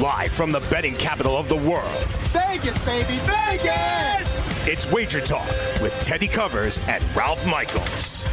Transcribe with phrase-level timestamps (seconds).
[0.00, 2.04] Live from the betting capital of the world.
[2.30, 4.68] Vegas, baby, Vegas!
[4.68, 5.48] It's Wager Talk
[5.82, 8.24] with Teddy Covers and Ralph Michaels.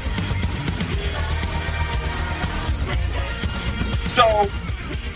[4.00, 4.48] So,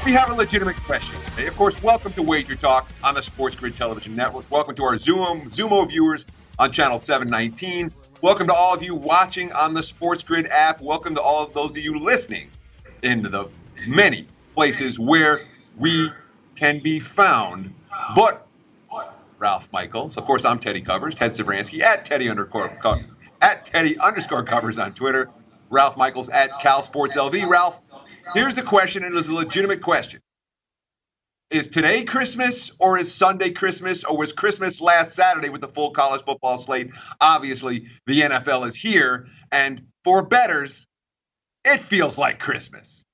[0.03, 1.45] we have a legitimate question today.
[1.45, 4.49] Of course, welcome to Wager Talk on the Sports Grid Television Network.
[4.49, 6.25] Welcome to our Zoom Xumo viewers
[6.57, 7.91] on channel 719.
[8.23, 10.81] Welcome to all of you watching on the Sports Grid app.
[10.81, 12.49] Welcome to all of those of you listening
[13.03, 13.47] in the
[13.85, 14.25] many
[14.55, 15.43] places where
[15.77, 16.11] we
[16.59, 17.73] can be found.
[18.15, 18.45] But
[19.37, 22.69] Ralph Michaels, of course, I'm Teddy Covers, Ted Sevransky at Teddy underscore
[23.41, 25.29] at Teddy underscore Covers on Twitter.
[25.69, 27.47] Ralph Michaels at Cal Sports LV.
[27.47, 27.79] Ralph,
[28.33, 30.19] here's the question, and it is a legitimate question.
[31.49, 35.91] Is today Christmas or is Sunday Christmas or was Christmas last Saturday with the full
[35.91, 36.91] college football slate?
[37.21, 40.85] Obviously, the NFL is here, and for betters,
[41.63, 43.05] it feels like Christmas.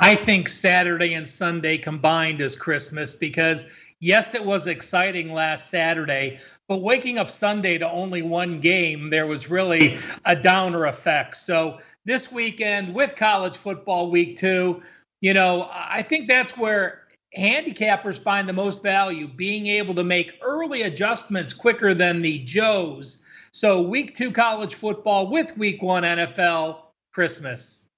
[0.00, 3.66] I think Saturday and Sunday combined is Christmas because,
[3.98, 9.26] yes, it was exciting last Saturday, but waking up Sunday to only one game, there
[9.26, 11.36] was really a downer effect.
[11.36, 14.80] So, this weekend with college football week two,
[15.20, 20.38] you know, I think that's where handicappers find the most value, being able to make
[20.42, 23.26] early adjustments quicker than the Joes.
[23.50, 27.88] So, week two college football with week one NFL, Christmas.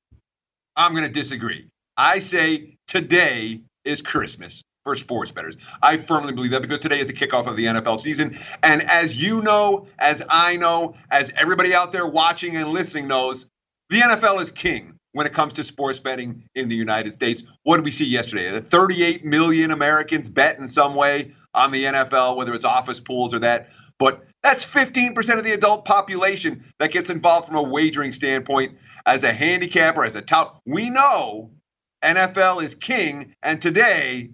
[0.76, 1.69] I'm going to disagree.
[2.00, 5.58] I say today is Christmas for sports bettors.
[5.82, 8.38] I firmly believe that because today is the kickoff of the NFL season.
[8.62, 13.46] And as you know, as I know, as everybody out there watching and listening knows,
[13.90, 17.44] the NFL is king when it comes to sports betting in the United States.
[17.64, 18.58] What did we see yesterday?
[18.58, 23.40] 38 million Americans bet in some way on the NFL, whether it's office pools or
[23.40, 23.68] that.
[23.98, 29.22] But that's 15% of the adult population that gets involved from a wagering standpoint as
[29.22, 30.58] a handicapper, as a tout.
[30.64, 31.50] We know
[32.02, 34.30] NFL is king, and today,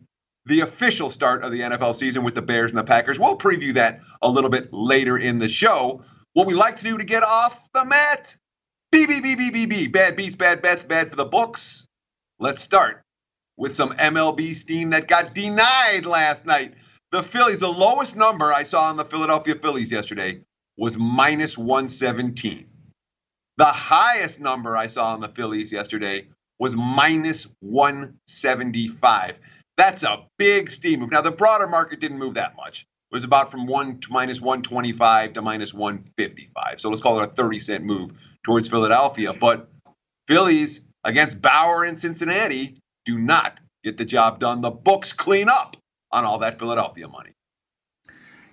[0.46, 3.18] the official start of the NFL season with the Bears and the Packers.
[3.18, 6.02] We'll preview that a little bit later in the show.
[6.34, 8.36] What we like to do to get off the mat
[8.92, 9.88] B, B, B, B, B, B.
[9.88, 11.86] Bad beats, bad bets, bad for the books.
[12.38, 13.02] Let's start
[13.56, 16.74] with some MLB steam that got denied last night.
[17.10, 20.40] The Phillies, the lowest number I saw on the Philadelphia Phillies yesterday
[20.78, 22.66] was minus 117.
[23.56, 29.38] The highest number I saw on the Phillies yesterday was minus 175.
[29.76, 31.10] That's a big steam move.
[31.10, 32.86] Now, the broader market didn't move that much.
[33.10, 36.80] It was about from 1 to minus 125 to minus 155.
[36.80, 38.12] So let's call it a 30 cent move
[38.44, 39.32] towards Philadelphia.
[39.32, 39.68] But
[40.26, 44.60] Phillies against Bauer in Cincinnati do not get the job done.
[44.60, 45.76] The books clean up
[46.10, 47.30] on all that Philadelphia money.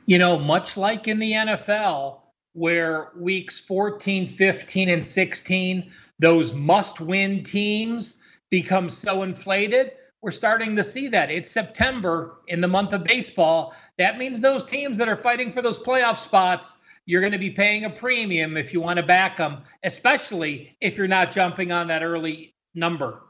[0.06, 2.20] You know, much like in the NFL,
[2.54, 9.94] where weeks 14, 15, and 16, those must win teams become so inflated.
[10.22, 11.32] We're starting to see that.
[11.32, 13.74] It's September in the month of baseball.
[13.98, 17.50] That means those teams that are fighting for those playoff spots, you're going to be
[17.50, 21.88] paying a premium if you want to back them, especially if you're not jumping on
[21.88, 23.24] that early number.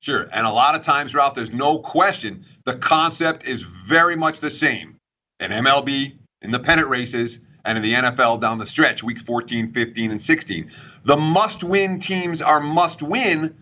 [0.00, 0.28] Sure.
[0.32, 4.50] And a lot of times, Ralph, there's no question the concept is very much the
[4.50, 4.96] same
[5.40, 9.66] in MLB, in the pennant races, and in the NFL down the stretch, week 14,
[9.66, 10.70] 15, and 16.
[11.04, 13.56] The must win teams are must win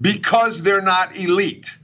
[0.00, 1.76] because they're not elite.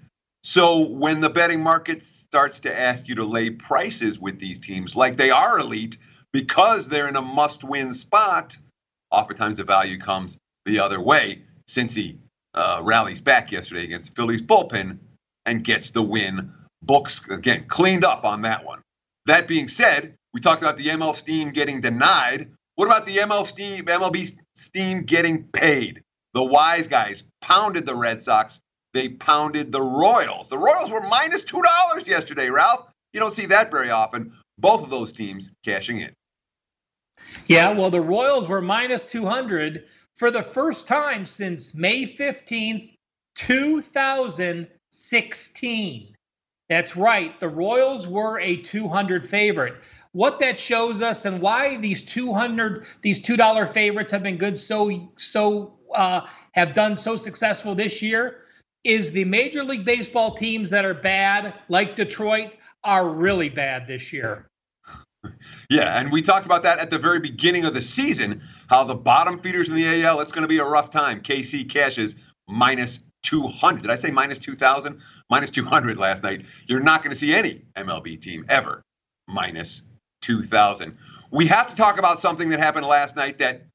[0.44, 4.96] So when the betting market starts to ask you to lay prices with these teams
[4.96, 5.96] like they are elite
[6.32, 8.56] because they're in a must win spot,
[9.10, 11.42] oftentimes the value comes the other way.
[11.68, 12.18] Cincy
[12.54, 14.98] uh, rallies back yesterday against Philly's bullpen
[15.46, 16.52] and gets the win.
[16.82, 18.80] Books, again, cleaned up on that one.
[19.26, 22.50] That being said, we talked about the ML Steam getting denied.
[22.76, 26.02] What about the ML Steam, MLB Steam getting paid?
[26.34, 28.60] The wise guys pounded the Red Sox.
[28.94, 30.48] They pounded the Royals.
[30.48, 31.62] The Royals were minus $2
[32.06, 32.88] yesterday, Ralph.
[33.12, 34.32] You don't see that very often.
[34.58, 36.12] Both of those teams cashing in.
[37.46, 42.94] Yeah, well, the Royals were minus 200 for the first time since May 15th,
[43.34, 46.14] 2016.
[46.68, 47.38] That's right.
[47.38, 49.74] The Royals were a 200 favorite.
[50.12, 55.10] What that shows us and why these 200 these $2 favorites have been good so
[55.16, 58.38] so uh, have done so successful this year
[58.84, 62.52] is the Major League Baseball teams that are bad, like Detroit,
[62.84, 64.48] are really bad this year.
[65.70, 68.42] Yeah, and we talked about that at the very beginning of the season.
[68.66, 71.22] How the bottom feeders in the AL, it's going to be a rough time.
[71.22, 72.16] KC cashes
[72.48, 73.82] minus 200.
[73.82, 75.00] Did I say minus 2,000?
[75.30, 76.44] Minus 200 last night.
[76.66, 78.82] You're not going to see any MLB team ever
[79.28, 79.82] minus
[80.22, 80.96] 2,000.
[81.30, 83.66] We have to talk about something that happened last night that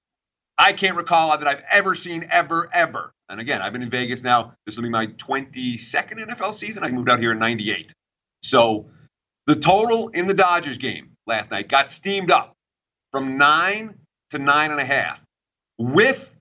[0.57, 3.11] I can't recall that I've ever seen ever, ever.
[3.29, 4.53] And again, I've been in Vegas now.
[4.65, 6.83] This will be my 22nd NFL season.
[6.83, 7.93] I moved out here in 98.
[8.41, 8.87] So
[9.45, 12.53] the total in the Dodgers game last night got steamed up
[13.11, 13.95] from nine
[14.31, 15.23] to nine and a half
[15.77, 16.35] with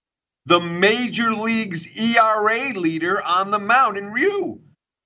[0.47, 4.61] the major league's ERA leader on the mound in Ryu.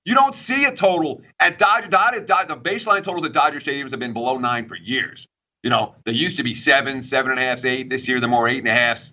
[0.05, 1.89] You don't see a total at Dodger.
[1.89, 5.27] Dodger, Dodger the baseline totals at Dodger stadiums have been below nine for years.
[5.63, 7.91] You know, they used to be seven, seven and a half, eight.
[7.91, 9.11] This year, they're more eight and a half.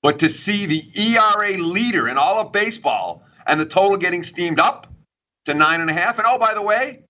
[0.00, 4.60] But to see the ERA leader in all of baseball and the total getting steamed
[4.60, 4.86] up
[5.44, 6.18] to nine and a half.
[6.18, 7.02] And oh, by the way,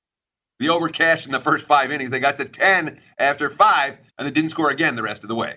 [0.59, 2.11] the over cash in the first five innings.
[2.11, 5.35] They got to 10 after five, and they didn't score again the rest of the
[5.35, 5.57] way.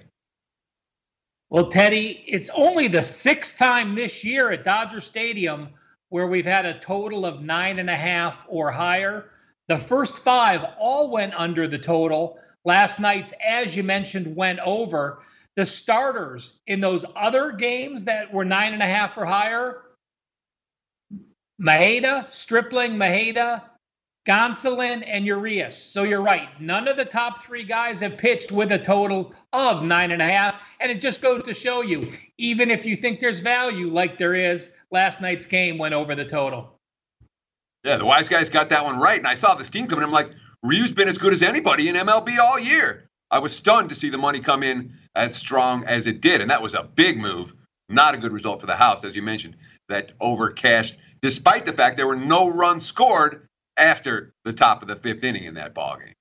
[1.49, 5.69] Well, Teddy, it's only the sixth time this year at Dodger Stadium
[6.09, 9.31] where we've had a total of nine and a half or higher.
[9.67, 12.39] The first five all went under the total.
[12.63, 15.19] Last night's, as you mentioned, went over.
[15.55, 19.81] The starters in those other games that were nine and a half or higher
[21.61, 23.61] Maeda, Stripling, Maeda,
[24.25, 25.77] Gonsolin, and Urias.
[25.77, 26.49] So you're right.
[26.59, 30.25] None of the top three guys have pitched with a total of nine and a
[30.25, 30.59] half.
[30.79, 34.33] And it just goes to show you, even if you think there's value like there
[34.33, 36.79] is, last night's game went over the total.
[37.83, 39.19] Yeah, the wise guys got that one right.
[39.19, 40.03] And I saw this team coming.
[40.03, 40.31] I'm like,
[40.63, 43.07] Ryu's been as good as anybody in MLB all year.
[43.29, 46.41] I was stunned to see the money come in as strong as it did.
[46.41, 47.53] And that was a big move.
[47.89, 49.55] Not a good result for the house, as you mentioned,
[49.89, 54.95] that overcashed, despite the fact there were no runs scored after the top of the
[54.95, 56.13] fifth inning in that ballgame.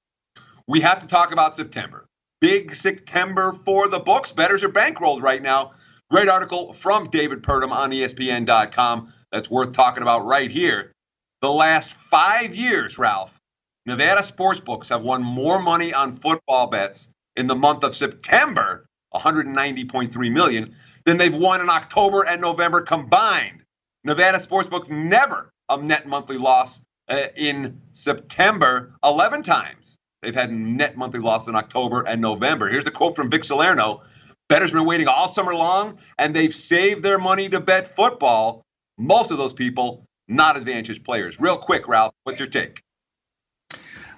[0.66, 2.06] We have to talk about September.
[2.40, 4.32] Big September for the books.
[4.32, 5.72] Betters are bankrolled right now.
[6.10, 10.92] Great article from David Purdum on ESPN.com that's worth talking about right here.
[11.40, 13.38] The last five years, Ralph,
[13.86, 20.32] Nevada sportsbooks have won more money on football bets in the month of September, 190.3
[20.32, 20.74] million,
[21.04, 23.62] than they've won in October and November combined.
[24.04, 29.98] Nevada sportsbooks never a net monthly loss uh, in September 11 times.
[30.22, 32.68] They've had net monthly loss in October and November.
[32.68, 34.02] Here's a quote from Vic Salerno.
[34.48, 38.62] Bettors been waiting all summer long, and they've saved their money to bet football.
[38.98, 41.40] Most of those people, not advantage players.
[41.40, 42.82] Real quick, Ralph, what's your take?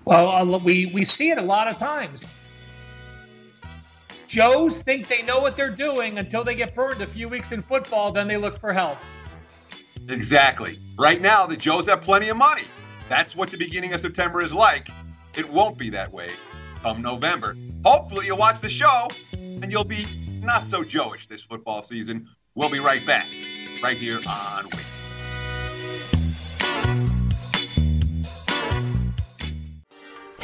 [0.04, 2.24] Well, uh, we, we see it a lot of times.
[4.28, 7.62] Joes think they know what they're doing until they get burned a few weeks in
[7.62, 8.98] football, then they look for help.
[10.08, 10.78] Exactly.
[10.98, 12.64] Right now, the Joes have plenty of money.
[13.08, 14.88] That's what the beginning of September is like.
[15.36, 16.30] It won't be that way
[16.86, 17.56] come November.
[17.84, 20.06] Hopefully, you'll watch the show and you'll be
[20.40, 22.28] not so Joeish this football season.
[22.54, 23.26] We'll be right back,
[23.82, 24.68] right here on.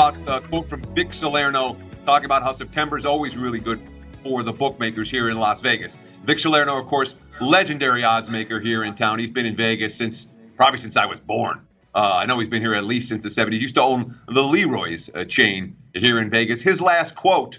[0.00, 1.76] About a quote from Vic Salerno
[2.06, 3.78] talking about how September is always really good
[4.22, 5.98] for the bookmakers here in Las Vegas.
[6.24, 9.18] Vic Salerno, of course, legendary odds maker here in town.
[9.18, 10.26] He's been in Vegas since
[10.56, 11.66] probably since I was born.
[11.94, 13.52] Uh, I know he's been here at least since the 70s.
[13.52, 16.62] He used to own the Leroy's uh, chain here in Vegas.
[16.62, 17.58] His last quote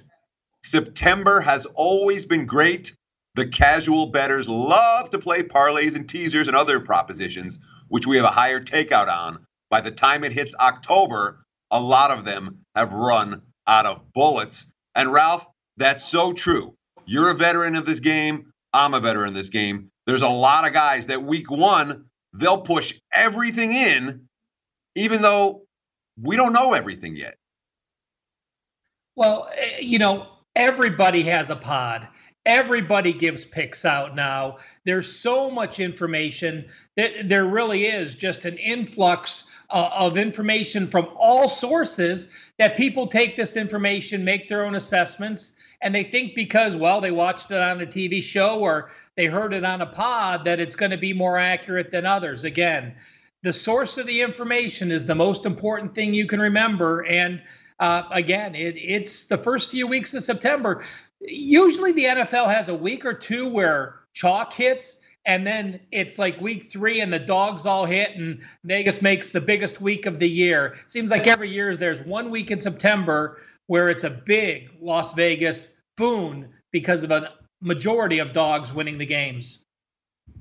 [0.64, 2.96] September has always been great.
[3.36, 8.26] The casual bettors love to play parlays and teasers and other propositions, which we have
[8.26, 9.46] a higher takeout on.
[9.70, 11.41] By the time it hits October,
[11.72, 14.72] a lot of them have run out of bullets.
[14.94, 15.48] And Ralph,
[15.78, 16.76] that's so true.
[17.06, 18.52] You're a veteran of this game.
[18.74, 19.90] I'm a veteran of this game.
[20.06, 24.28] There's a lot of guys that week one, they'll push everything in,
[24.96, 25.64] even though
[26.22, 27.36] we don't know everything yet.
[29.16, 32.08] Well, eh, you know, everybody has a pod
[32.46, 34.58] everybody gives picks out now.
[34.84, 41.08] There's so much information that there really is just an influx uh, of information from
[41.16, 46.76] all sources that people take this information make their own assessments and they think because
[46.76, 50.44] well they watched it on a tv show or they heard it on a pod
[50.44, 52.44] that it's going to be more accurate than others.
[52.44, 52.94] Again
[53.44, 57.42] the source of the information is the most important thing you can remember and
[57.82, 60.84] uh, again, it, it's the first few weeks of September.
[61.20, 66.40] Usually, the NFL has a week or two where chalk hits, and then it's like
[66.40, 70.30] week three and the dogs all hit and vegas makes the biggest week of the
[70.30, 70.76] year.
[70.86, 75.82] Seems like every year there's one week in september where it's a big las vegas
[75.96, 79.66] boon because of a majority of dogs winning the games.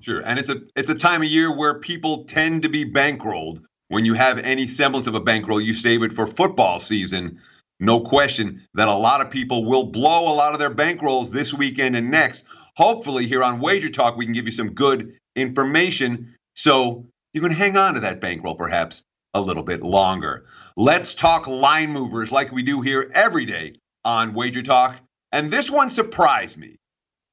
[0.01, 3.63] Sure and it's a it's a time of year where people tend to be bankrolled
[3.91, 7.41] when you have any semblance of a bankroll you save it for football season
[7.79, 11.53] no question that a lot of people will blow a lot of their bankrolls this
[11.53, 12.45] weekend and next
[12.81, 17.53] hopefully here on Wager Talk, we can give you some good information so you can
[17.53, 19.05] hang on to that bankroll perhaps
[19.35, 20.47] a little bit longer.
[20.77, 24.99] Let's talk line movers like we do here every day on Wager Talk.
[25.31, 26.77] And this one surprised me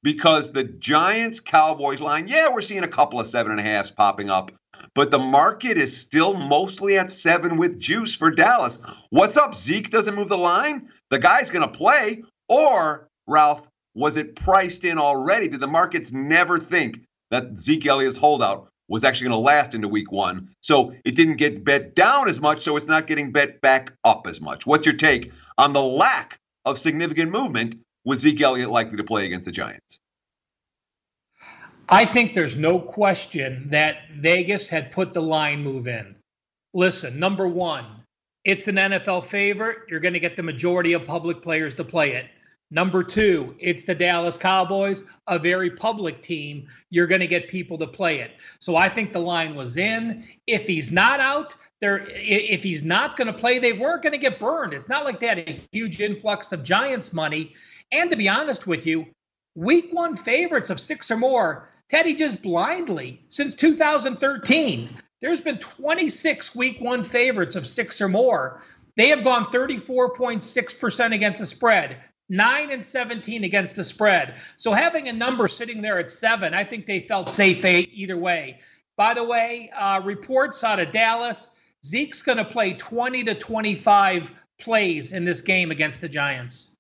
[0.04, 3.90] because the Giants Cowboys line, yeah, we're seeing a couple of seven and a halfs
[3.90, 4.52] popping up,
[4.98, 8.80] but the market is still mostly at seven with juice for Dallas.
[9.12, 9.54] What's up?
[9.54, 10.90] Zeke doesn't move the line?
[11.12, 12.24] The guy's going to play.
[12.50, 15.50] Or, Ralph, was it priced in already?
[15.50, 19.88] Did the markets never think that Zeke Elliott's holdout was actually going to last into
[19.88, 20.50] week one?
[20.62, 24.26] So it didn't get bet down as much, so it's not getting bet back up
[24.26, 24.66] as much.
[24.66, 29.28] What's your take on the lack of significant movement with Zeke Elliott likely to play
[29.28, 30.00] against the Giants?
[31.90, 36.16] I think there's no question that Vegas had put the line move in.
[36.74, 37.86] Listen, number one,
[38.44, 39.80] it's an NFL favorite.
[39.90, 42.26] You're going to get the majority of public players to play it.
[42.70, 46.68] Number two, it's the Dallas Cowboys, a very public team.
[46.90, 48.32] You're going to get people to play it.
[48.60, 50.26] So I think the line was in.
[50.48, 54.18] If he's not out, there if he's not going to play, they weren't going to
[54.18, 54.74] get burned.
[54.74, 57.54] It's not like they had a huge influx of Giants money.
[57.94, 59.06] And to be honest with you,
[59.56, 64.90] week one favorites of six or more, Teddy just blindly since 2013.
[65.22, 68.62] There's been 26 week one favorites of six or more.
[68.96, 71.98] They have gone 34.6% against the spread.
[72.30, 74.36] 9 and 17 against the spread.
[74.58, 78.60] So having a number sitting there at seven, I think they felt safe either way.
[78.98, 81.52] By the way, uh, reports out of Dallas
[81.86, 86.76] Zeke's going to play 20 to 25 plays in this game against the Giants.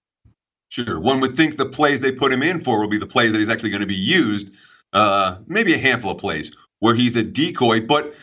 [0.69, 0.99] Sure.
[0.99, 3.39] One would think the plays they put him in for will be the plays that
[3.39, 4.49] he's actually going to be used.
[4.93, 7.81] Uh, maybe a handful of plays where he's a decoy.
[7.81, 8.15] But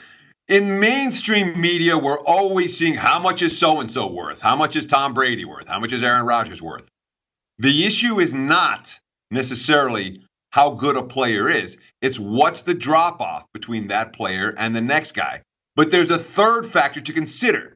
[0.49, 4.40] in mainstream media, we're always seeing how much is so and so worth?
[4.40, 5.68] How much is Tom Brady worth?
[5.68, 6.88] How much is Aaron Rodgers worth?
[7.59, 8.99] The issue is not
[9.30, 14.75] necessarily how good a player is, it's what's the drop off between that player and
[14.75, 15.42] the next guy.
[15.75, 17.75] But there's a third factor to consider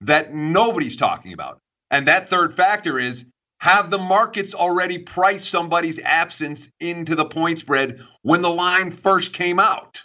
[0.00, 1.58] that nobody's talking about.
[1.90, 3.26] And that third factor is
[3.62, 9.32] have the markets already priced somebody's absence into the point spread when the line first
[9.32, 10.02] came out?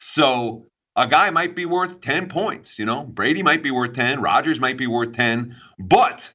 [0.00, 0.64] So
[0.96, 4.60] a guy might be worth 10 points, you know, Brady might be worth 10, Rodgers
[4.60, 6.32] might be worth 10, but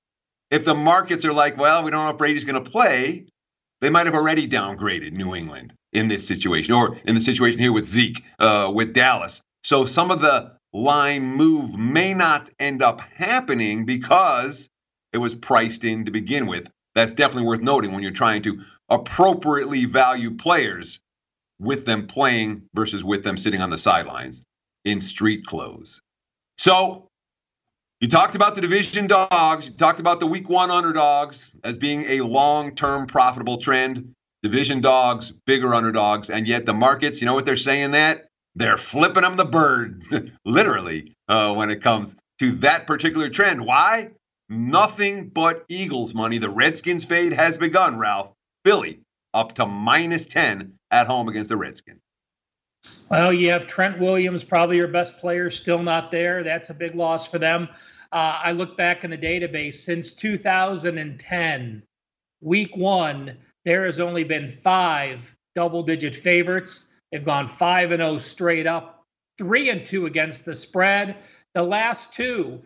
[0.51, 3.25] if the markets are like, well, we don't know if Brady's going to play,
[3.81, 7.73] they might have already downgraded New England in this situation, or in the situation here
[7.73, 9.41] with Zeke, uh, with Dallas.
[9.63, 14.69] So some of the line move may not end up happening because
[15.13, 16.69] it was priced in to begin with.
[16.95, 20.99] That's definitely worth noting when you're trying to appropriately value players
[21.59, 24.43] with them playing versus with them sitting on the sidelines
[24.85, 26.01] in street clothes.
[26.57, 27.07] So
[27.99, 29.67] you talked about the division dogs.
[29.67, 34.13] You talked about the week one underdogs as being a long term profitable trend.
[34.43, 36.29] Division dogs, bigger underdogs.
[36.29, 38.27] And yet the markets, you know what they're saying that?
[38.55, 40.03] They're flipping them the bird,
[40.45, 43.65] literally, uh, when it comes to that particular trend.
[43.65, 44.09] Why?
[44.49, 46.37] Nothing but Eagles money.
[46.37, 48.31] The Redskins fade has begun, Ralph.
[48.65, 49.01] Philly
[49.33, 51.99] up to minus 10 at home against the Redskins.
[53.09, 56.43] Well, you have Trent Williams, probably your best player, still not there.
[56.43, 57.69] That's a big loss for them.
[58.11, 61.83] Uh, I look back in the database since 2010,
[62.41, 66.87] week one, there has only been five double digit favorites.
[67.11, 69.05] They've gone 5 and 0 straight up,
[69.37, 71.17] 3 and 2 against the spread.
[71.53, 72.63] The last two,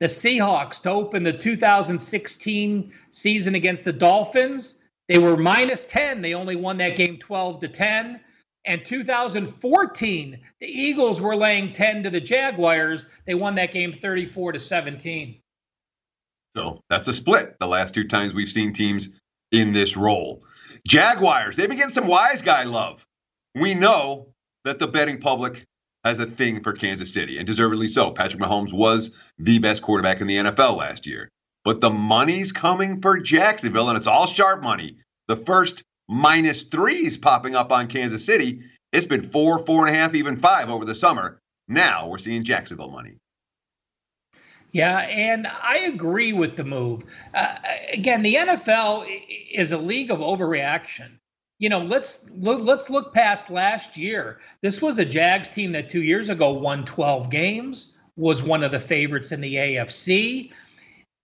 [0.00, 6.22] the Seahawks to open the 2016 season against the Dolphins, they were minus 10.
[6.22, 8.20] They only won that game 12 to 10.
[8.66, 13.06] And 2014, the Eagles were laying 10 to the Jaguars.
[13.26, 15.40] They won that game 34 to 17.
[16.56, 19.10] So that's a split the last two times we've seen teams
[19.52, 20.42] in this role.
[20.86, 23.04] Jaguars, they've been getting some wise guy love.
[23.54, 24.28] We know
[24.64, 25.64] that the betting public
[26.04, 28.10] has a thing for Kansas City, and deservedly so.
[28.10, 31.28] Patrick Mahomes was the best quarterback in the NFL last year.
[31.64, 34.96] But the money's coming for Jacksonville, and it's all sharp money.
[35.28, 38.62] The first minus threes popping up on Kansas City.
[38.92, 41.38] It's been four, four and a half, even five over the summer.
[41.68, 43.14] Now we're seeing Jacksonville money.
[44.72, 47.02] Yeah, and I agree with the move.
[47.34, 47.56] Uh,
[47.92, 49.06] again, the NFL
[49.50, 51.19] is a league of overreaction.
[51.60, 54.38] You know, let's look, let's look past last year.
[54.62, 58.72] This was a Jags team that two years ago won 12 games, was one of
[58.72, 60.52] the favorites in the AFC.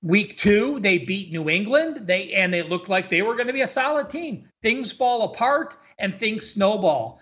[0.03, 2.03] Week two, they beat New England.
[2.07, 4.45] They and they looked like they were going to be a solid team.
[4.63, 7.19] Things fall apart and things snowball.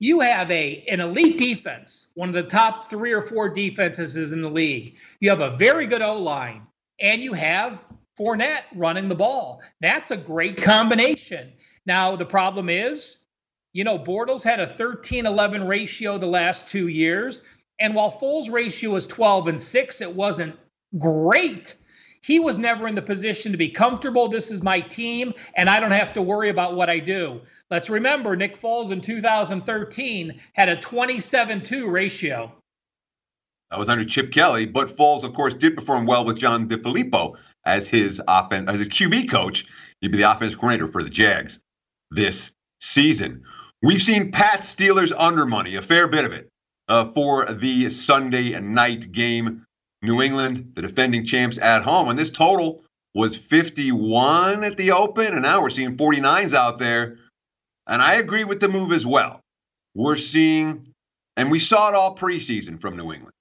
[0.00, 4.42] You have a an elite defense, one of the top three or four defenses in
[4.42, 4.96] the league.
[5.20, 6.66] You have a very good O line,
[7.00, 7.86] and you have
[8.18, 9.62] Fournette running the ball.
[9.80, 11.52] That's a great combination.
[11.86, 13.18] Now, the problem is,
[13.72, 17.42] you know, Bortles had a 13 11 ratio the last two years.
[17.78, 20.58] And while Foles' ratio was 12 and 6, it wasn't
[20.98, 21.76] great.
[22.22, 24.28] He was never in the position to be comfortable.
[24.28, 27.40] This is my team, and I don't have to worry about what I do.
[27.70, 32.52] Let's remember Nick Foles in 2013 had a 27 2 ratio.
[33.70, 37.36] That was under Chip Kelly, but Foles, of course, did perform well with John DeFilippo
[37.64, 39.66] as his offense as a QB coach.
[40.00, 41.60] He'd be the offensive coordinator for the Jags
[42.16, 43.44] this season.
[43.82, 46.48] We've seen Pat Steelers under money, a fair bit of it,
[46.88, 49.62] uh, for the Sunday night game.
[50.02, 52.08] New England, the defending champs at home.
[52.08, 52.82] And this total
[53.14, 57.18] was 51 at the open, and now we're seeing 49s out there.
[57.86, 59.40] And I agree with the move as well.
[59.94, 60.92] We're seeing,
[61.36, 63.32] and we saw it all preseason from New England.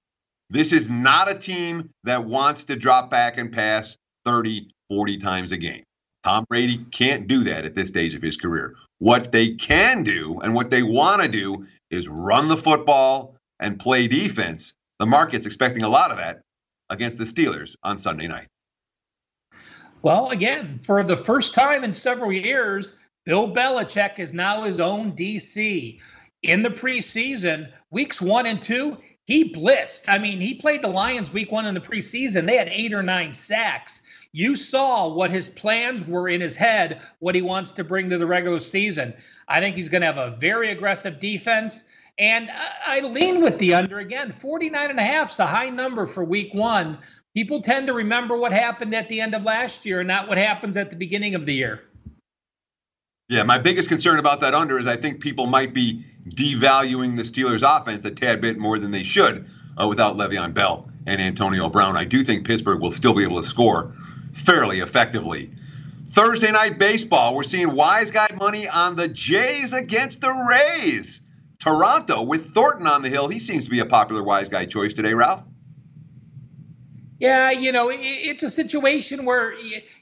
[0.50, 5.52] This is not a team that wants to drop back and pass 30, 40 times
[5.52, 5.84] a game.
[6.26, 8.74] Tom Brady can't do that at this stage of his career.
[8.98, 13.80] What they can do and what they want to do is run the football and
[13.80, 14.74] play defense.
[14.98, 16.42] The market's expecting a lot of that
[16.90, 18.48] against the Steelers on Sunday night.
[20.02, 25.12] Well, again, for the first time in several years, Bill Belichick is now his own
[25.12, 26.00] DC.
[26.42, 30.06] In the preseason, weeks one and two, he blitzed.
[30.08, 32.48] I mean, he played the Lions week one in the preseason.
[32.48, 34.08] They had eight or nine sacks.
[34.36, 38.18] You saw what his plans were in his head, what he wants to bring to
[38.18, 39.14] the regular season.
[39.48, 41.86] I think he's going to have a very aggressive defense.
[42.20, 42.52] And
[42.86, 44.34] I lean with the under again.
[44.34, 46.98] 49 and a half is a high number for week one.
[47.34, 50.38] People tend to remember what happened at the end of last year and not what
[50.38, 51.84] happens at the beginning of the year.
[53.30, 57.24] Yeah, my biggest concern about that under is I think people might be devaluing the
[57.24, 59.50] Steelers' offense a tad bit more than they should
[59.82, 61.96] uh, without Le'Veon Bell and Antonio Brown.
[61.96, 63.96] I do think Pittsburgh will still be able to score
[64.36, 65.50] fairly effectively.
[66.10, 71.22] Thursday night baseball, we're seeing wise guy money on the Jays against the Rays.
[71.60, 73.28] Toronto with Thornton on the hill.
[73.28, 75.44] He seems to be a popular wise guy choice today, Ralph.
[77.18, 79.54] Yeah, you know, it's a situation where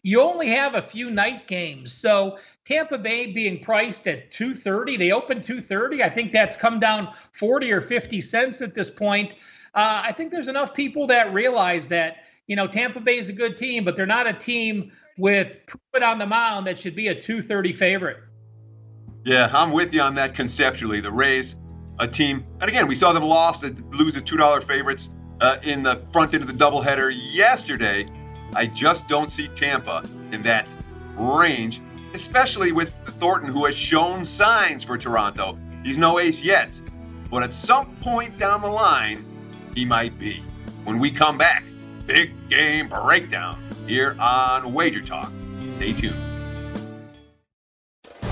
[0.02, 1.94] you only have a few night games.
[1.94, 6.04] So Tampa Bay being priced at 230, they opened 230.
[6.04, 9.36] I think that's come down 40 or 50 cents at this point.
[9.76, 13.34] Uh, I think there's enough people that realize that you know, Tampa Bay is a
[13.34, 15.58] good team, but they're not a team with
[15.94, 18.18] put on the mound that should be a 230 favorite.
[19.24, 21.00] Yeah, I'm with you on that conceptually.
[21.00, 21.56] The Rays,
[22.00, 25.96] a team, and again, we saw them lost, lose as $2 favorites uh, in the
[25.96, 28.10] front end of the doubleheader yesterday.
[28.56, 30.68] I just don't see Tampa in that
[31.16, 31.82] range,
[32.14, 35.58] especially with Thornton, who has shown signs for Toronto.
[35.84, 36.80] He's no ace yet,
[37.32, 39.24] but at some point down the line,
[39.76, 40.44] he might be.
[40.84, 41.64] When we come back,
[42.06, 45.32] big game breakdown here on Wager Talk.
[45.78, 46.33] Stay tuned.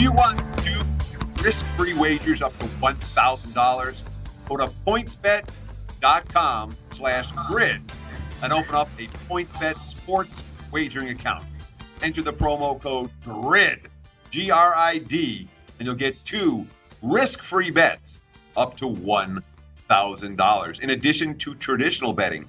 [0.00, 0.86] You want to
[1.42, 4.02] risk-free wagers up to $1,000?
[4.48, 7.82] Go to pointsbet.com slash grid
[8.42, 11.44] and open up a PointsBet sports wagering account.
[12.00, 13.88] Enter the promo code GRID,
[14.30, 16.64] G-R-I-D, and you'll get two
[17.02, 18.20] risk-free bets
[18.56, 20.80] up to $1,000.
[20.80, 22.44] In addition to traditional betting,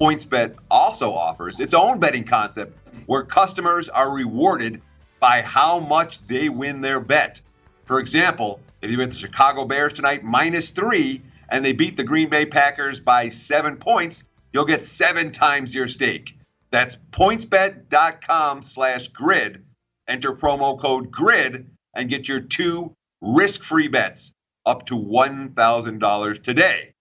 [0.00, 4.80] PointsBet also offers its own betting concept where customers are rewarded–
[5.24, 7.40] by how much they win their bet.
[7.86, 12.04] For example, if you bet the Chicago Bears tonight minus three and they beat the
[12.04, 16.36] Green Bay Packers by seven points, you'll get seven times your stake.
[16.70, 19.64] That's pointsbet.com slash grid.
[20.06, 24.34] Enter promo code GRID and get your two risk free bets
[24.66, 26.92] up to $1,000 today.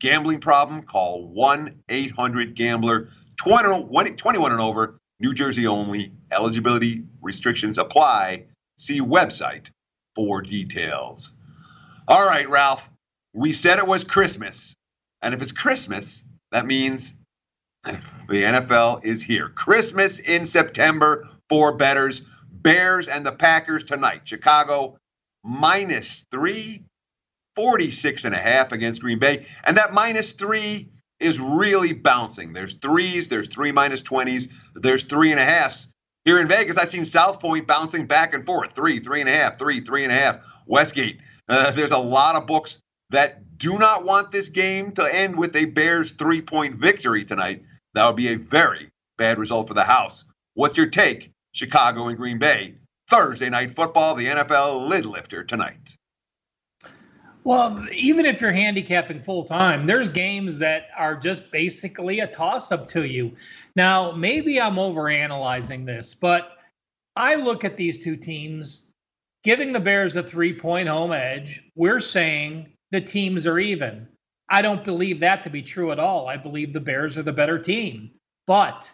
[0.00, 0.82] Gambling problem?
[0.82, 6.12] Call 1 800 Gambler 21 and over New Jersey only.
[6.32, 8.44] Eligibility restrictions apply.
[8.78, 9.70] See website
[10.14, 11.32] for details.
[12.08, 12.90] All right, Ralph.
[13.32, 14.74] We said it was Christmas.
[15.22, 17.16] And if it's Christmas, that means
[17.84, 19.48] the NFL is here.
[19.48, 22.22] Christmas in September for betters.
[22.50, 24.22] Bears and the Packers tonight.
[24.24, 24.98] Chicago
[25.42, 26.82] minus three,
[27.56, 29.46] 46 and a half against Green Bay.
[29.64, 32.52] And that minus three is really bouncing.
[32.52, 35.88] There's threes, there's three minus 20s, there's three and a halfs.
[36.24, 39.32] Here in Vegas, I've seen South Point bouncing back and forth three, three and a
[39.32, 40.38] half, three, three and a half.
[40.66, 42.78] Westgate, uh, there's a lot of books
[43.10, 47.62] that do not want this game to end with a Bears three point victory tonight.
[47.94, 50.24] That would be a very bad result for the house.
[50.54, 51.30] What's your take?
[51.52, 52.76] Chicago and Green Bay.
[53.08, 55.96] Thursday night football, the NFL lid lifter tonight.
[57.44, 62.70] Well, even if you're handicapping full time, there's games that are just basically a toss
[62.70, 63.34] up to you.
[63.76, 66.58] Now, maybe I'm overanalyzing this, but
[67.16, 68.92] I look at these two teams
[69.42, 71.62] giving the Bears a three point home edge.
[71.74, 74.06] We're saying the teams are even.
[74.50, 76.28] I don't believe that to be true at all.
[76.28, 78.10] I believe the Bears are the better team.
[78.46, 78.92] But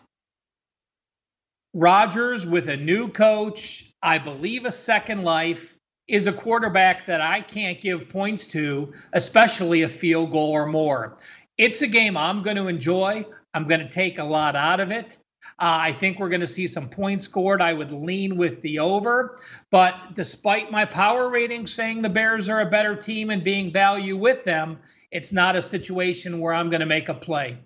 [1.75, 5.76] Rodgers with a new coach, I believe a second life,
[6.09, 11.17] is a quarterback that I can't give points to, especially a field goal or more.
[11.59, 13.27] It's a game I'm going to enjoy.
[13.55, 15.19] I'm going to take a lot out of it.
[15.59, 17.63] Uh, I think we're going to see some points scored.
[17.63, 19.39] I would lean with the over.
[19.71, 24.17] But despite my power rating saying the Bears are a better team and being value
[24.17, 24.79] with them,
[25.11, 27.57] it's not a situation where I'm going to make a play.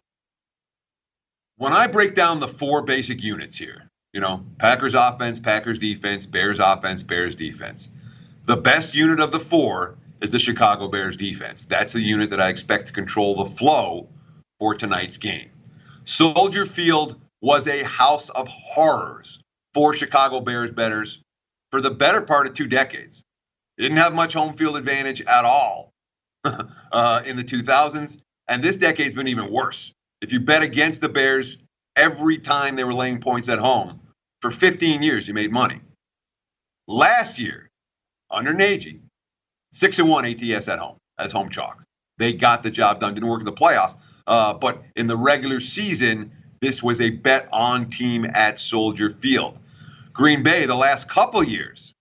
[1.57, 6.27] When I break down the four basic units here, you know, Packers offense, Packers defense,
[6.27, 7.91] Bears offense, Bears defense
[8.51, 11.63] the best unit of the four is the Chicago Bears defense.
[11.63, 14.09] That's the unit that I expect to control the flow
[14.59, 15.51] for tonight's game.
[16.05, 19.39] Soldier Field was a house of horrors
[19.73, 21.23] for Chicago Bears betters
[21.71, 23.23] for the better part of two decades.
[23.79, 25.93] It didn't have much home field advantage at all
[26.45, 29.93] uh, in the 2000s, and this decade's been even worse.
[30.23, 31.59] If you bet against the Bears
[31.95, 34.01] every time they were laying points at home,
[34.43, 35.81] for 15 years you made money.
[36.89, 37.70] Last year,
[38.31, 39.01] under Nagy,
[39.73, 41.83] six and one ATS at home as home chalk.
[42.19, 43.15] They got the job done.
[43.15, 47.49] Didn't work in the playoffs, uh, but in the regular season, this was a bet
[47.53, 49.59] on team at Soldier Field.
[50.13, 51.95] Green Bay, the last couple years,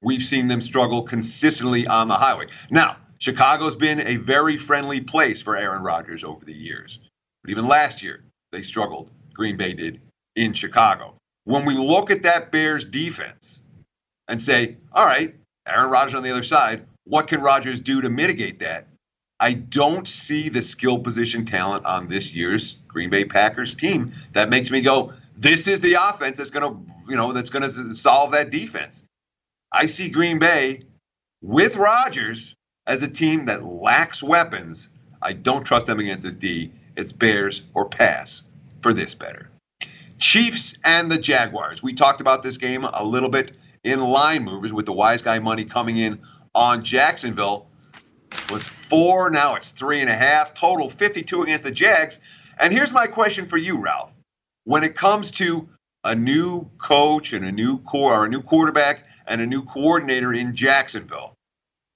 [0.00, 2.46] we've seen them struggle consistently on the highway.
[2.70, 7.00] Now, Chicago's been a very friendly place for Aaron Rodgers over the years,
[7.42, 9.10] but even last year they struggled.
[9.34, 10.00] Green Bay did
[10.34, 11.14] in Chicago.
[11.44, 13.62] When we look at that Bears defense,
[14.28, 15.34] and say, all right,
[15.66, 18.86] Aaron Rodgers on the other side, what can Rodgers do to mitigate that?
[19.38, 24.48] I don't see the skill position talent on this year's Green Bay Packers team that
[24.48, 27.94] makes me go, this is the offense that's going to, you know, that's going to
[27.94, 29.04] solve that defense.
[29.70, 30.84] I see Green Bay
[31.42, 32.54] with Rodgers
[32.86, 34.88] as a team that lacks weapons.
[35.20, 36.72] I don't trust them against this D.
[36.96, 38.42] It's Bears or pass
[38.80, 39.50] for this better.
[40.18, 41.82] Chiefs and the Jaguars.
[41.82, 43.52] We talked about this game a little bit
[43.86, 46.18] in line movers with the wise guy money coming in
[46.54, 47.68] on Jacksonville
[48.50, 49.30] was four.
[49.30, 50.54] Now it's three and a half.
[50.54, 52.18] Total 52 against the Jags.
[52.58, 54.10] And here's my question for you, Ralph.
[54.64, 55.68] When it comes to
[56.02, 60.32] a new coach and a new core or a new quarterback and a new coordinator
[60.32, 61.34] in Jacksonville,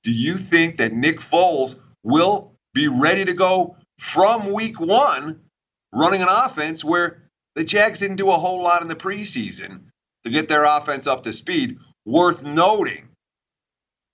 [0.05, 1.75] do you think that Nick Foles
[2.05, 5.41] will be ready to go from week one
[5.93, 7.25] running an offense where
[7.57, 9.90] the Jags didn't do a whole lot in the preseason?
[10.25, 11.79] To get their offense up to speed.
[12.05, 13.09] Worth noting,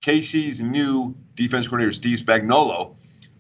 [0.05, 2.97] KC's new defense coordinator, Steve Spagnuolo,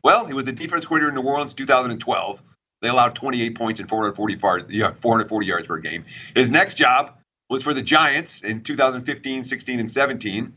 [0.06, 2.40] well, he was the defense coordinator in New Orleans 2012.
[2.80, 6.04] They allowed 28 points and 440, 440 yards per game.
[6.36, 7.14] His next job
[7.50, 10.52] was for the Giants in 2015, 16, and 17.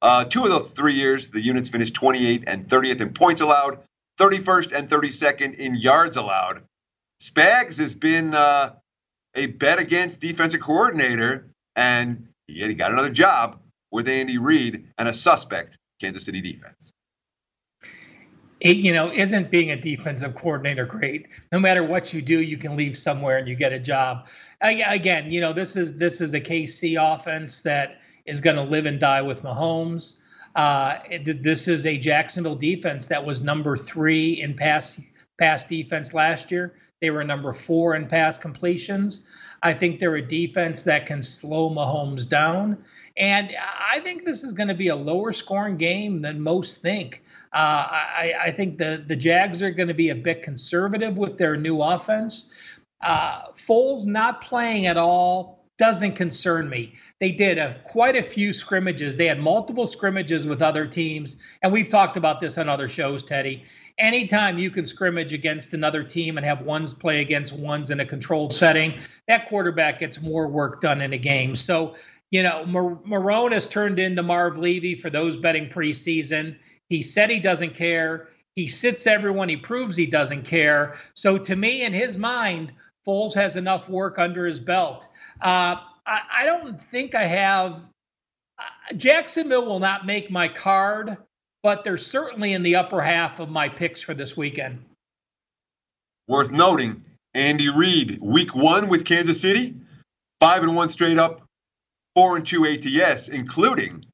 [0.00, 3.80] Uh, two of those three years, the units finished 28 and 30th in points allowed,
[4.20, 6.62] 31st and 32nd in yards allowed.
[7.20, 8.74] Spags has been uh,
[9.34, 15.08] a bet against defensive coordinator, and yet he got another job with Andy Reid and
[15.08, 16.92] a suspect Kansas City defense.
[18.60, 21.28] It, you know, isn't being a defensive coordinator great?
[21.52, 24.26] No matter what you do, you can leave somewhere and you get a job.
[24.62, 28.86] Again, you know, this is this is a KC offense that is going to live
[28.86, 30.22] and die with Mahomes.
[30.54, 35.00] Uh, this is a Jacksonville defense that was number three in pass
[35.38, 36.74] pass defense last year.
[37.00, 39.26] They were number four in pass completions.
[39.62, 42.84] I think they're a defense that can slow Mahomes down.
[43.16, 47.24] And I think this is going to be a lower scoring game than most think.
[47.52, 51.38] Uh, I, I, think the, the Jags are going to be a bit conservative with
[51.38, 52.54] their new offense.
[53.00, 56.94] Uh, Foles not playing at all doesn't concern me.
[57.20, 59.16] They did a, quite a few scrimmages.
[59.16, 61.36] They had multiple scrimmages with other teams.
[61.62, 63.64] And we've talked about this on other shows, Teddy.
[63.98, 68.06] Anytime you can scrimmage against another team and have ones play against ones in a
[68.06, 68.94] controlled setting,
[69.28, 71.56] that quarterback gets more work done in a game.
[71.56, 71.94] So,
[72.30, 76.56] you know, Mar- Marrone has turned into Marv Levy for those betting preseason.
[76.88, 78.28] He said he doesn't care.
[78.54, 79.48] He sits everyone.
[79.48, 80.94] He proves he doesn't care.
[81.14, 82.72] So, to me, in his mind,
[83.06, 85.08] Foles has enough work under his belt.
[85.40, 87.86] Uh, I, I, don't think I have.
[88.58, 91.16] Uh, Jacksonville will not make my card,
[91.62, 94.84] but they're certainly in the upper half of my picks for this weekend.
[96.28, 97.02] Worth noting,
[97.34, 99.74] Andy Reid, week one with Kansas City,
[100.40, 101.42] five and one straight up,
[102.14, 104.04] four and two ATS, including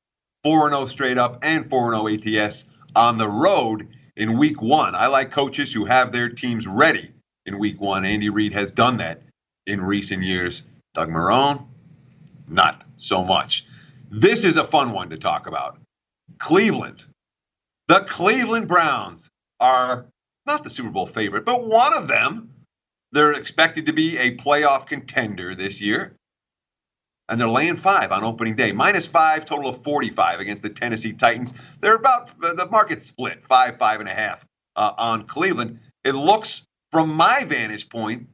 [0.43, 2.65] four and zero oh straight up and four and zero oh ATS
[2.97, 4.95] on the road in week one.
[4.95, 7.11] I like coaches who have their teams ready
[7.47, 8.05] in week one.
[8.05, 9.23] Andy Reid has done that
[9.67, 10.65] in recent years.
[10.95, 11.67] Doug Marrone,
[12.49, 13.65] not so much.
[14.11, 15.79] This is a fun one to talk about.
[16.39, 17.05] Cleveland.
[17.89, 20.07] The Cleveland Browns are
[20.47, 22.53] not the Super Bowl favorite, but one of them.
[23.13, 26.15] They're expected to be a playoff contender this year.
[27.29, 31.13] And they're laying five on opening day, minus five, total of 45 against the Tennessee
[31.13, 31.53] Titans.
[31.81, 34.45] They're about the market split, five, five and a half
[34.77, 35.79] uh, on Cleveland.
[36.05, 38.29] It looks from my vantage point,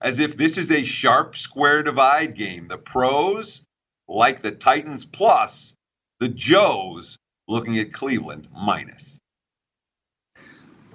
[0.00, 2.68] as if this is a sharp square divide game.
[2.68, 3.62] The pros
[4.08, 5.74] like the Titans plus,
[6.20, 9.18] the Joes looking at Cleveland minus.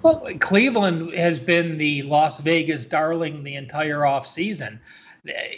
[0.02, 4.80] Well, Cleveland has been the Las Vegas darling the entire offseason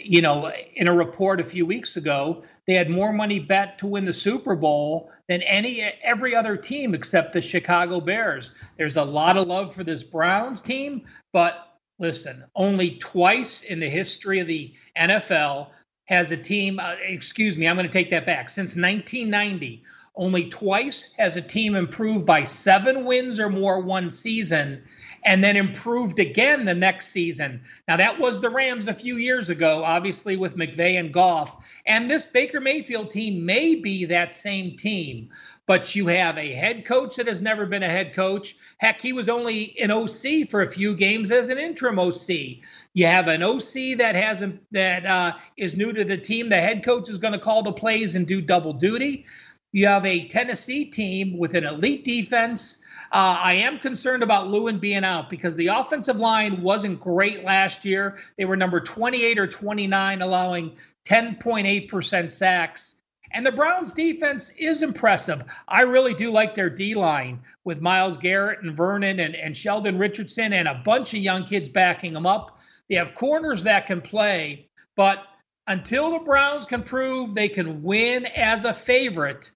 [0.03, 3.87] you know, in a report a few weeks ago, they had more money bet to
[3.87, 8.53] win the Super Bowl than any every other team except the Chicago Bears.
[8.77, 13.89] There's a lot of love for this Browns team, but listen, only twice in the
[13.89, 15.69] history of the NFL
[16.05, 18.49] has a team, uh, excuse me, I'm going to take that back.
[18.49, 19.83] Since 1990,
[20.15, 24.83] only twice has a team improved by seven wins or more one season
[25.25, 27.59] and then improved again the next season.
[27.87, 31.65] Now, that was the Rams a few years ago, obviously with McVay and Goff.
[31.87, 35.29] And this Baker Mayfield team may be that same team,
[35.65, 38.55] but you have a head coach that has never been a head coach.
[38.77, 42.59] Heck, he was only an OC for a few games as an interim OC.
[42.93, 46.49] You have an OC that hasn't that uh, is new to the team.
[46.49, 49.25] The head coach is going to call the plays and do double duty.
[49.71, 52.84] You have a Tennessee team with an elite defense.
[53.11, 57.85] Uh, I am concerned about Lewan being out because the offensive line wasn't great last
[57.85, 58.17] year.
[58.37, 63.01] They were number 28 or 29, allowing 10.8% sacks.
[63.31, 65.43] And the Browns defense is impressive.
[65.67, 69.97] I really do like their D line with Myles Garrett and Vernon and, and Sheldon
[69.97, 72.59] Richardson and a bunch of young kids backing them up.
[72.89, 75.23] They have corners that can play, but
[75.67, 79.51] until the Browns can prove they can win as a favorite,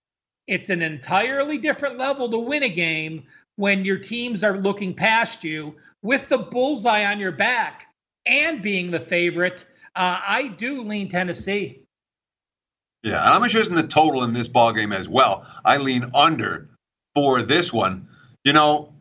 [0.49, 3.23] it's an entirely different level to win a game
[3.55, 7.93] when your teams are looking past you with the bullseye on your back
[8.25, 9.65] and being the favorite.
[9.95, 11.83] Uh, I do lean Tennessee.
[13.03, 15.45] Yeah, and I'm choosing the total in this ball game as well.
[15.63, 16.67] I lean under
[17.13, 18.07] for this one.
[18.43, 18.91] You know,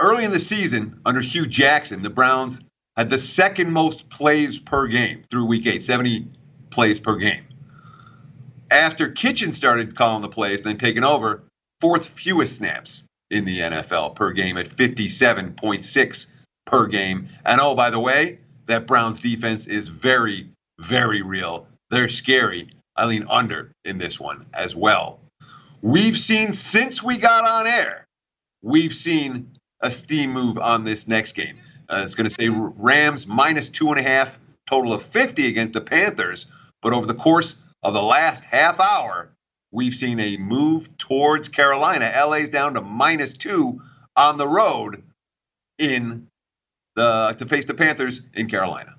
[0.00, 2.60] early in the season under Hue Jackson, the Browns
[2.96, 6.26] had the second most plays per game through week eight, 70
[6.70, 7.45] plays per game
[8.70, 11.44] after Kitchen started calling the plays and then taking over,
[11.80, 16.26] fourth fewest snaps in the NFL per game at 57.6
[16.64, 17.28] per game.
[17.44, 20.48] And oh, by the way, that Browns defense is very,
[20.80, 21.66] very real.
[21.90, 22.70] They're scary.
[22.96, 25.20] I lean under in this one as well.
[25.82, 28.04] We've seen since we got on air,
[28.62, 31.58] we've seen a steam move on this next game.
[31.88, 35.74] Uh, it's going to say Rams minus two and a half, total of 50 against
[35.74, 36.46] the Panthers.
[36.82, 39.30] But over the course of the last half hour,
[39.70, 42.12] we've seen a move towards Carolina.
[42.26, 43.80] LA's down to minus two
[44.16, 45.04] on the road
[45.78, 46.26] in
[46.96, 48.96] the to face the Panthers in Carolina.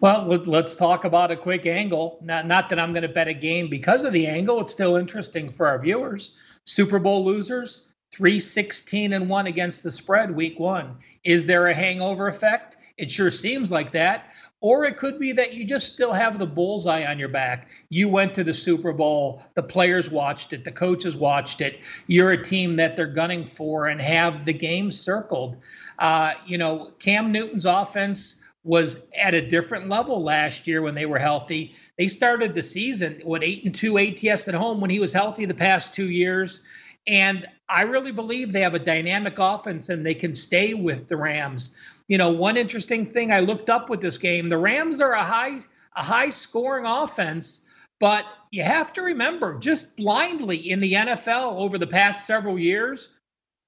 [0.00, 2.18] Well, let's talk about a quick angle.
[2.22, 4.58] Not, not that I'm going to bet a game because of the angle.
[4.60, 6.38] It's still interesting for our viewers.
[6.64, 10.96] Super Bowl losers, 316 and 1 against the spread week one.
[11.24, 12.78] Is there a hangover effect?
[12.96, 14.32] It sure seems like that.
[14.62, 17.70] Or it could be that you just still have the bullseye on your back.
[17.90, 21.80] You went to the Super Bowl, the players watched it, the coaches watched it.
[22.06, 25.58] You're a team that they're gunning for and have the game circled.
[25.98, 31.06] Uh, you know, Cam Newton's offense was at a different level last year when they
[31.06, 31.72] were healthy.
[31.98, 35.44] They started the season with eight and two ATS at home when he was healthy
[35.44, 36.66] the past two years.
[37.06, 41.16] And I really believe they have a dynamic offense and they can stay with the
[41.16, 41.76] Rams.
[42.08, 45.24] You know, one interesting thing I looked up with this game, the Rams are a
[45.24, 45.58] high
[45.96, 47.66] a high scoring offense,
[47.98, 53.18] but you have to remember just blindly in the NFL over the past several years,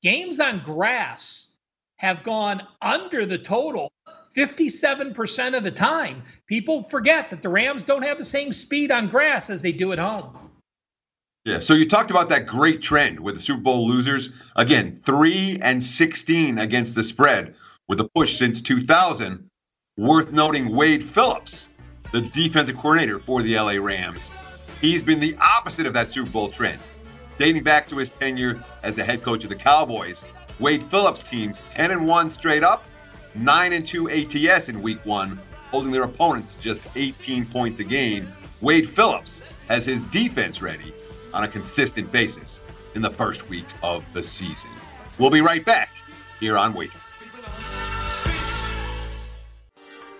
[0.02, 1.56] games on grass
[1.98, 3.90] have gone under the total
[4.36, 6.22] 57% of the time.
[6.46, 9.92] People forget that the Rams don't have the same speed on grass as they do
[9.92, 10.50] at home.
[11.44, 14.30] Yeah, so you talked about that great trend with the Super Bowl losers.
[14.54, 17.54] Again, 3 and 16 against the spread
[17.88, 19.48] with a push since 2000.
[19.96, 21.68] Worth noting Wade Phillips,
[22.12, 24.30] the defensive coordinator for the LA Rams.
[24.80, 26.78] He's been the opposite of that Super Bowl trend.
[27.38, 30.24] Dating back to his tenure as the head coach of the Cowboys,
[30.60, 32.84] Wade Phillips' teams 10 and 1 straight up,
[33.34, 38.28] 9 and 2 ATS in week 1, holding their opponents just 18 points a game.
[38.60, 40.94] Wade Phillips has his defense ready
[41.32, 42.60] on a consistent basis
[42.94, 44.70] in the first week of the season.
[45.18, 45.90] We'll be right back
[46.38, 46.98] here on Wager.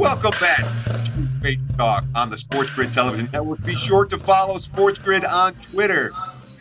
[0.00, 3.62] Welcome back to Great Talk on the Sports Grid Television Network.
[3.66, 6.10] Be sure to follow Sports Grid on Twitter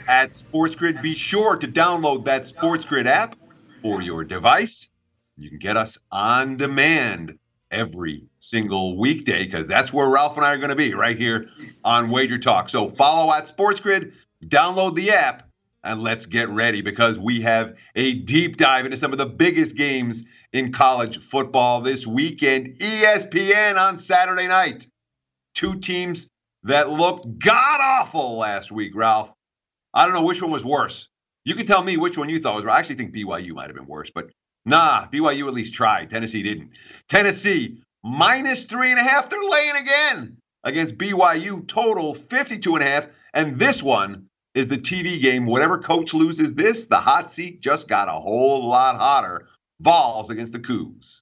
[0.09, 1.01] at Sports Grid.
[1.01, 3.37] Be sure to download that Sports Grid app
[3.81, 4.89] for your device.
[5.37, 7.39] You can get us on demand
[7.71, 11.49] every single weekday because that's where Ralph and I are going to be right here
[11.85, 12.67] on Wager Talk.
[12.67, 14.11] So follow at Sports Grid,
[14.47, 15.49] download the app,
[15.81, 19.77] and let's get ready because we have a deep dive into some of the biggest
[19.77, 22.79] games in college football this weekend.
[22.79, 24.87] ESPN on Saturday night.
[25.55, 26.27] Two teams
[26.63, 29.31] that looked god awful last week, Ralph.
[29.93, 31.09] I don't know which one was worse.
[31.45, 32.65] You can tell me which one you thought was.
[32.65, 34.29] I actually think BYU might have been worse, but
[34.65, 36.09] nah, BYU at least tried.
[36.09, 36.71] Tennessee didn't.
[37.07, 39.29] Tennessee minus three and a half.
[39.29, 41.67] They're laying again against BYU.
[41.67, 43.07] Total 52 and a half.
[43.33, 45.45] And this one is the TV game.
[45.45, 49.47] Whatever coach loses this, the hot seat just got a whole lot hotter.
[49.79, 51.21] Vols against the Cougs.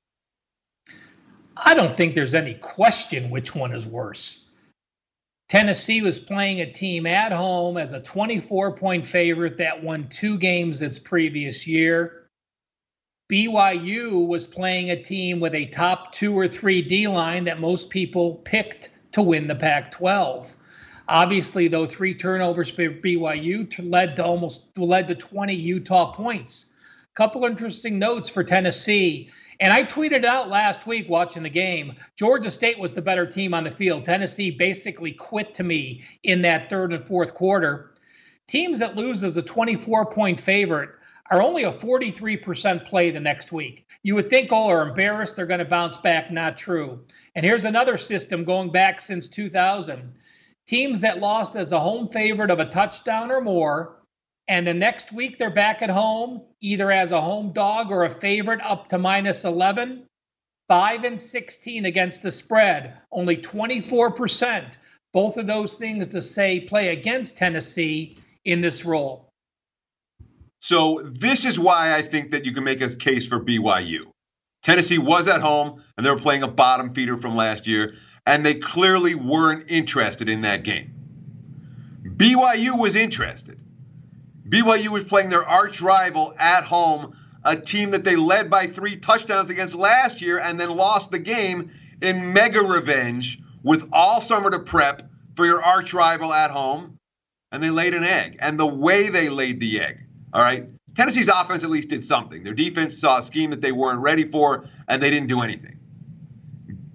[1.55, 4.49] I don't think there's any question which one is worse.
[5.49, 10.37] Tennessee was playing a team at home as a 24 point favorite that won two
[10.37, 12.27] games its previous year.
[13.31, 17.89] BYU was playing a team with a top two or three D line that most
[17.89, 20.55] people picked to win the Pac 12.
[21.09, 26.73] Obviously, though, three turnovers for BYU led to almost led to 20 Utah points.
[27.17, 29.31] Couple interesting notes for Tennessee.
[29.59, 33.55] And I tweeted out last week watching the game Georgia State was the better team
[33.55, 34.05] on the field.
[34.05, 37.91] Tennessee basically quit to me in that third and fourth quarter.
[38.45, 40.91] Teams that lose as a 24 point favorite
[41.31, 43.87] are only a 43% play the next week.
[44.03, 46.29] You would think, oh, are embarrassed, they're going to bounce back.
[46.29, 46.99] Not true.
[47.33, 50.13] And here's another system going back since 2000.
[50.67, 53.96] Teams that lost as a home favorite of a touchdown or more
[54.47, 58.09] and the next week they're back at home, either as a home dog or a
[58.09, 60.05] favorite up to minus 11.
[60.69, 64.73] 5 and 16 against the spread, only 24%.
[65.13, 69.29] Both of those things to say play against Tennessee in this role.
[70.59, 74.07] So, this is why I think that you can make a case for BYU.
[74.63, 77.93] Tennessee was at home and they were playing a bottom feeder from last year,
[78.25, 80.93] and they clearly weren't interested in that game.
[82.03, 83.57] BYU was interested.
[84.49, 88.97] BYU was playing their arch rival at home, a team that they led by three
[88.97, 94.49] touchdowns against last year and then lost the game in mega revenge with all summer
[94.49, 96.97] to prep for your arch rival at home.
[97.51, 98.37] And they laid an egg.
[98.39, 99.99] And the way they laid the egg,
[100.33, 102.43] all right, Tennessee's offense at least did something.
[102.43, 105.79] Their defense saw a scheme that they weren't ready for, and they didn't do anything.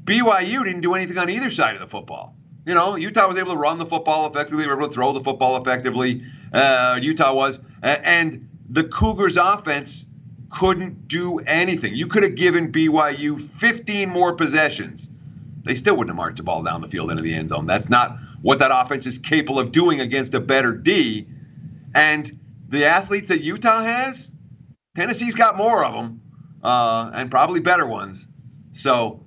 [0.05, 2.37] BYU didn't do anything on either side of the football.
[2.67, 5.13] You know, Utah was able to run the football effectively, they were able to throw
[5.13, 6.25] the football effectively.
[6.53, 10.07] Uh, Utah was, and the Cougars' offense
[10.51, 11.97] couldn't do anything.
[11.97, 15.11] You could have given BYU 15 more possessions.
[15.65, 17.67] They still wouldn't have marched the ball down the field into the end zone.
[17.67, 21.27] That's not what that offense is capable of doing against a better D.
[21.95, 22.39] And
[22.69, 24.31] the athletes that Utah has,
[24.95, 26.21] Tennessee's got more of them,
[26.63, 28.27] uh, and probably better ones.
[28.73, 29.25] So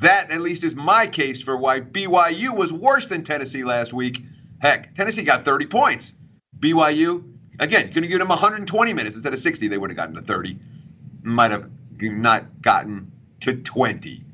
[0.00, 4.22] that at least is my case for why BYU was worse than Tennessee last week.
[4.60, 6.14] Heck, Tennessee got 30 points.
[6.62, 7.24] BYU,
[7.58, 9.68] again, going to give them 120 minutes instead of 60.
[9.68, 10.58] They would have gotten to 30.
[11.22, 11.68] might have
[12.00, 13.10] not gotten
[13.40, 14.24] to 20.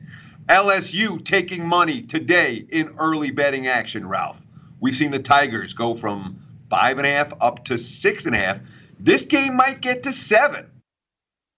[0.47, 4.41] LSU taking money today in early betting action, Ralph.
[4.81, 8.39] We've seen the Tigers go from five and a half up to six and a
[8.39, 8.61] half.
[9.01, 10.71] This game might get to seven.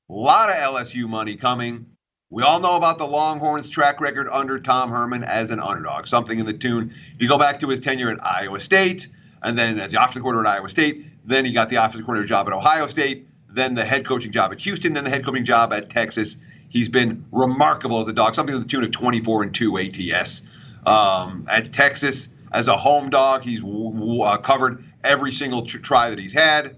[0.09, 1.87] A lot of LSU money coming.
[2.31, 6.39] We all know about the Longhorns' track record under Tom Herman as an underdog, something
[6.39, 6.93] in the tune.
[7.15, 9.09] If you go back to his tenure at Iowa State,
[9.43, 12.29] and then as the offensive coordinator at Iowa State, then he got the offensive coordinator
[12.29, 15.45] job at Ohio State, then the head coaching job at Houston, then the head coaching
[15.45, 16.37] job at Texas.
[16.69, 20.43] He's been remarkable as a dog, something to the tune of 24 and 2 ATS.
[20.87, 26.33] Um, at Texas, as a home dog, he's uh, covered every single try that he's
[26.33, 26.77] had.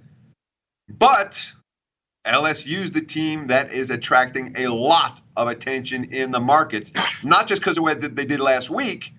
[0.89, 1.53] But
[2.27, 6.93] LSU is the team that is attracting a lot of attention in the markets,
[7.23, 9.13] not just because of what they did last week.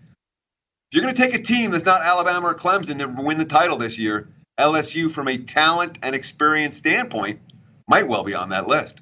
[0.94, 3.78] You're going to take a team that's not Alabama or Clemson to win the title
[3.78, 4.28] this year,
[4.60, 7.40] LSU, from a talent and experience standpoint,
[7.88, 9.02] might well be on that list.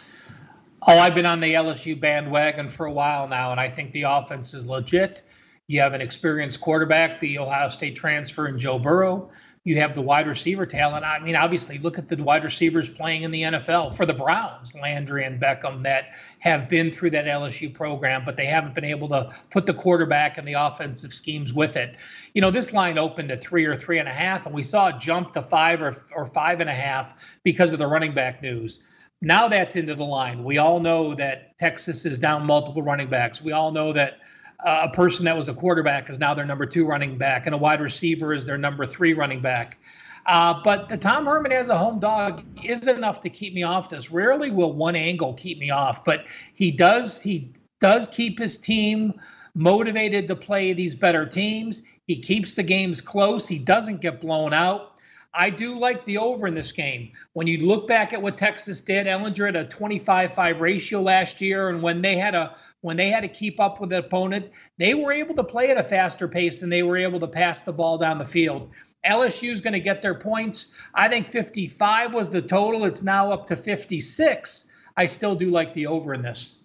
[0.00, 4.04] Oh, I've been on the LSU bandwagon for a while now, and I think the
[4.04, 5.20] offense is legit.
[5.68, 9.28] You have an experienced quarterback, the Ohio State transfer, in Joe Burrow.
[9.66, 11.04] You have the wide receiver talent.
[11.04, 14.76] I mean, obviously, look at the wide receivers playing in the NFL for the Browns,
[14.76, 19.08] Landry and Beckham, that have been through that LSU program, but they haven't been able
[19.08, 21.96] to put the quarterback and the offensive schemes with it.
[22.32, 24.86] You know, this line opened at three or three and a half, and we saw
[24.86, 28.42] it jump to five or, or five and a half because of the running back
[28.42, 28.84] news.
[29.20, 30.44] Now that's into the line.
[30.44, 33.42] We all know that Texas is down multiple running backs.
[33.42, 34.18] We all know that
[34.60, 37.58] a person that was a quarterback is now their number two running back, and a
[37.58, 39.78] wide receiver is their number three running back.
[40.26, 43.88] Uh, but the Tom Herman as a home dog is enough to keep me off
[43.88, 44.10] this.
[44.10, 49.14] Rarely will one angle keep me off, but he does he does keep his team
[49.54, 51.82] motivated to play these better teams.
[52.06, 53.46] He keeps the games close.
[53.46, 54.95] He doesn't get blown out.
[55.36, 57.12] I do like the over in this game.
[57.34, 61.68] When you look back at what Texas did, Ehlinger had a 25-5 ratio last year,
[61.68, 64.94] and when they had a when they had to keep up with the opponent, they
[64.94, 67.72] were able to play at a faster pace than they were able to pass the
[67.72, 68.70] ball down the field.
[69.04, 70.74] LSU is going to get their points.
[70.94, 72.86] I think 55 was the total.
[72.86, 74.72] It's now up to 56.
[74.96, 76.58] I still do like the over in this.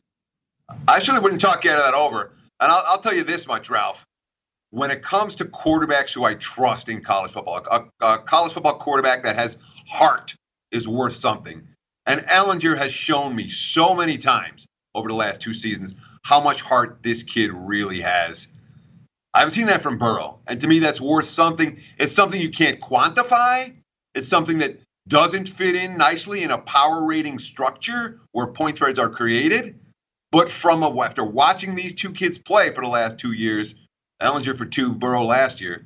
[0.87, 2.31] I surely wouldn't talk you out of that over.
[2.61, 4.05] And I'll, I'll tell you this much, Ralph
[4.71, 8.77] when it comes to quarterbacks who I trust in college football, a, a, college football
[8.79, 9.57] quarterback that has
[9.87, 10.33] heart
[10.71, 11.61] is worth something.
[12.05, 14.65] And Ehlinger has shown me so many times
[14.95, 18.47] over the last two seasons how much heart this kid really has.
[19.33, 20.39] I haven't seen that from Burrow.
[20.47, 21.79] And to me, that's worth something.
[21.97, 23.73] It's something you can't quantify.
[24.15, 28.99] It's something that doesn't fit in nicely in a power rating structure where point spreads
[28.99, 29.79] are created.
[30.31, 33.75] But from a, after watching these two kids play for the last two years,
[34.21, 35.85] Ehlinger for two, Burrow last year.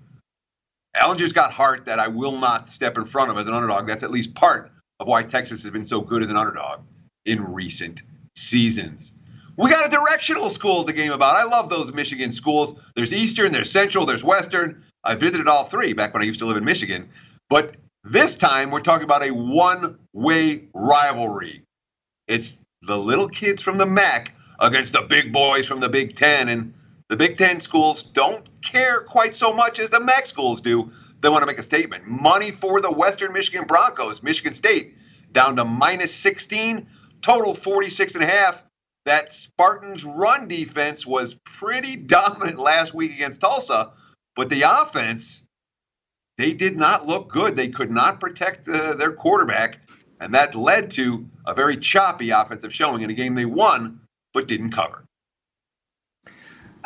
[0.96, 3.88] Ehlinger's got heart that I will not step in front of as an underdog.
[3.88, 6.82] That's at least part of why Texas has been so good as an underdog
[7.26, 8.02] in recent
[8.36, 9.14] seasons.
[9.58, 11.36] We got a directional school to game about.
[11.36, 12.76] I love those Michigan schools.
[12.96, 14.84] There's Eastern, there's Central, there's Western.
[15.04, 17.10] I visited all three back when I used to live in Michigan.
[17.50, 21.64] But this time we're talking about a one way rivalry.
[22.28, 26.50] It's the little kids from the MAC against the big boys from the Big Ten.
[26.50, 26.74] And
[27.10, 30.92] the Big Ten schools don't care quite so much as the MAC schools do.
[31.22, 32.08] They want to make a statement.
[32.08, 34.96] Money for the Western Michigan Broncos, Michigan State,
[35.32, 36.88] down to minus 16,
[37.22, 38.64] total 46 and a half.
[39.06, 43.92] That Spartans run defense was pretty dominant last week against Tulsa,
[44.36, 45.46] but the offense,
[46.40, 47.56] they did not look good.
[47.56, 49.80] They could not protect uh, their quarterback,
[50.20, 54.02] and that led to a very choppy offensive showing in a game they won
[54.34, 55.05] but didn't cover.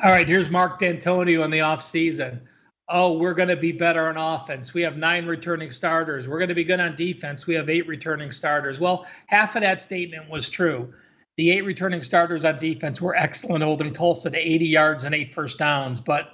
[0.01, 2.39] All right, here's Mark Dantonio in the offseason.
[2.87, 4.73] Oh, we're going to be better on offense.
[4.73, 6.25] We have nine returning starters.
[6.25, 7.45] We're going to be good on defense.
[7.45, 8.79] We have eight returning starters.
[8.79, 10.93] Well, half of that statement was true.
[11.35, 15.33] The eight returning starters on defense were excellent, holding Tulsa to 80 yards and eight
[15.33, 15.99] first downs.
[15.99, 16.33] But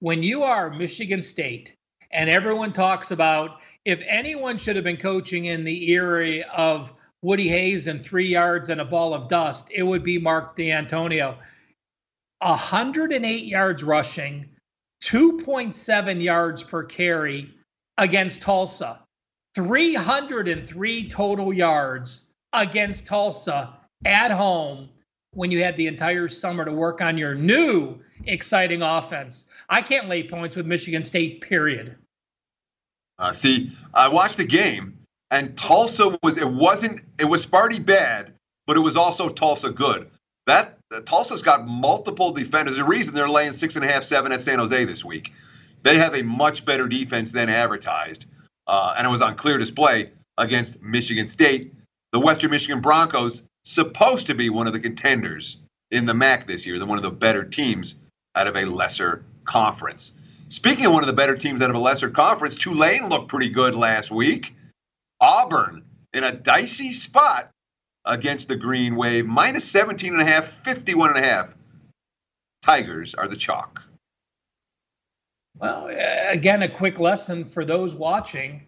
[0.00, 1.76] when you are Michigan State
[2.10, 6.92] and everyone talks about if anyone should have been coaching in the era of
[7.22, 11.36] Woody Hayes and three yards and a ball of dust, it would be Mark Dantonio.
[12.44, 14.48] 108 yards rushing,
[15.02, 17.54] 2.7 yards per carry
[17.96, 19.00] against Tulsa,
[19.54, 23.74] 303 total yards against Tulsa
[24.04, 24.90] at home
[25.32, 29.46] when you had the entire summer to work on your new exciting offense.
[29.68, 31.96] I can't lay points with Michigan State, period.
[33.18, 34.98] Uh, see, I watched the game,
[35.30, 38.34] and Tulsa was, it wasn't, it was Sparty bad,
[38.66, 40.10] but it was also Tulsa good.
[40.46, 40.73] That
[41.06, 42.76] Tulsa's got multiple defenders.
[42.76, 45.32] The reason they're laying six and a half, seven at San Jose this week.
[45.82, 48.26] They have a much better defense than advertised,
[48.66, 51.72] uh, and it was on clear display against Michigan State.
[52.12, 55.56] the Western Michigan Broncos supposed to be one of the contenders
[55.90, 56.78] in the MAC this year.
[56.78, 57.96] They're one of the better teams
[58.36, 60.12] out of a lesser conference.
[60.48, 63.48] Speaking of one of the better teams out of a lesser conference, Tulane looked pretty
[63.48, 64.54] good last week.
[65.20, 65.82] Auburn
[66.12, 67.50] in a dicey spot
[68.06, 71.54] against the Green Wave, minus 17 and a half, 51 and a half.
[72.62, 73.82] Tigers are the chalk.
[75.56, 75.88] Well,
[76.28, 78.66] again, a quick lesson for those watching.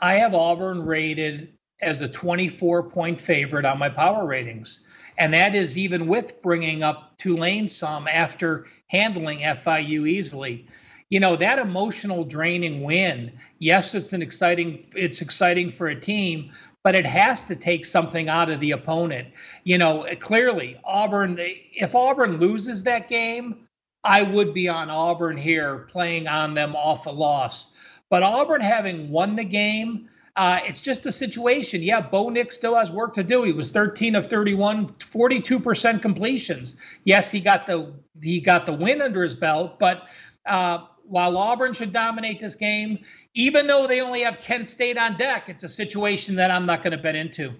[0.00, 4.82] I have Auburn rated as a 24 point favorite on my power ratings.
[5.18, 10.66] And that is even with bringing up Tulane some after handling FIU easily.
[11.08, 16.50] You know, that emotional draining win, yes, it's an exciting it's exciting for a team,
[16.86, 19.26] but it has to take something out of the opponent.
[19.64, 23.66] You know, clearly Auburn if Auburn loses that game,
[24.04, 27.74] I would be on Auburn here playing on them off a loss.
[28.08, 31.82] But Auburn having won the game, uh, it's just a situation.
[31.82, 33.42] Yeah, Bo Nix still has work to do.
[33.42, 36.80] He was 13 of 31, 42% completions.
[37.02, 40.06] Yes, he got the he got the win under his belt, but
[40.46, 42.98] uh, while Auburn should dominate this game,
[43.34, 46.82] even though they only have Kent State on deck, it's a situation that I'm not
[46.82, 47.54] going to bet into.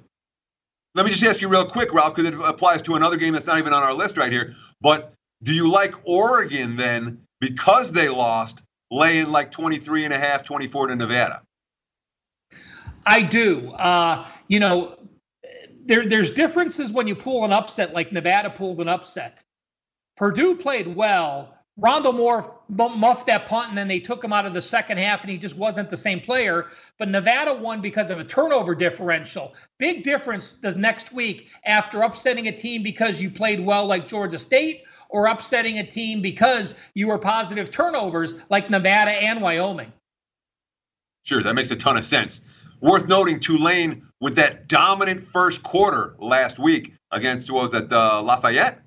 [0.95, 3.47] Let me just ask you real quick, Ralph, because it applies to another game that's
[3.47, 4.55] not even on our list right here.
[4.81, 10.45] But do you like Oregon then because they lost, laying like 23 and a half,
[10.45, 11.43] 24 to Nevada?
[13.05, 13.71] I do.
[13.71, 14.99] Uh, you know,
[15.85, 19.43] there there's differences when you pull an upset like Nevada pulled an upset.
[20.17, 21.56] Purdue played well.
[21.79, 25.21] Rondale Moore muffed that punt, and then they took him out of the second half,
[25.21, 26.69] and he just wasn't the same player.
[26.99, 29.55] But Nevada won because of a turnover differential.
[29.79, 34.39] Big difference the next week after upsetting a team because you played well, like Georgia
[34.39, 39.93] State, or upsetting a team because you were positive turnovers, like Nevada and Wyoming.
[41.25, 42.41] Sure, that makes a ton of sense.
[42.81, 48.23] Worth noting, Tulane with that dominant first quarter last week against what was that uh,
[48.23, 48.86] Lafayette?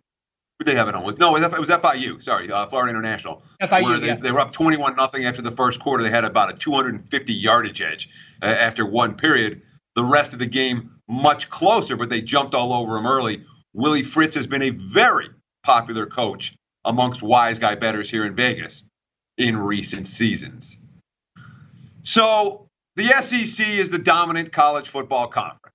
[0.59, 1.03] Who they have it on?
[1.03, 2.21] Was no, it was, it was FIU.
[2.21, 3.41] Sorry, uh, Florida International.
[3.61, 4.01] FIU.
[4.01, 4.15] They, yeah.
[4.15, 6.03] they were up twenty-one nothing after the first quarter.
[6.03, 8.09] They had about a two hundred and fifty yardage edge
[8.41, 9.61] uh, after one period.
[9.95, 13.45] The rest of the game much closer, but they jumped all over them early.
[13.73, 15.29] Willie Fritz has been a very
[15.63, 16.55] popular coach
[16.85, 18.83] amongst wise guy bettors here in Vegas
[19.37, 20.77] in recent seasons.
[22.01, 25.68] So the SEC is the dominant college football conference.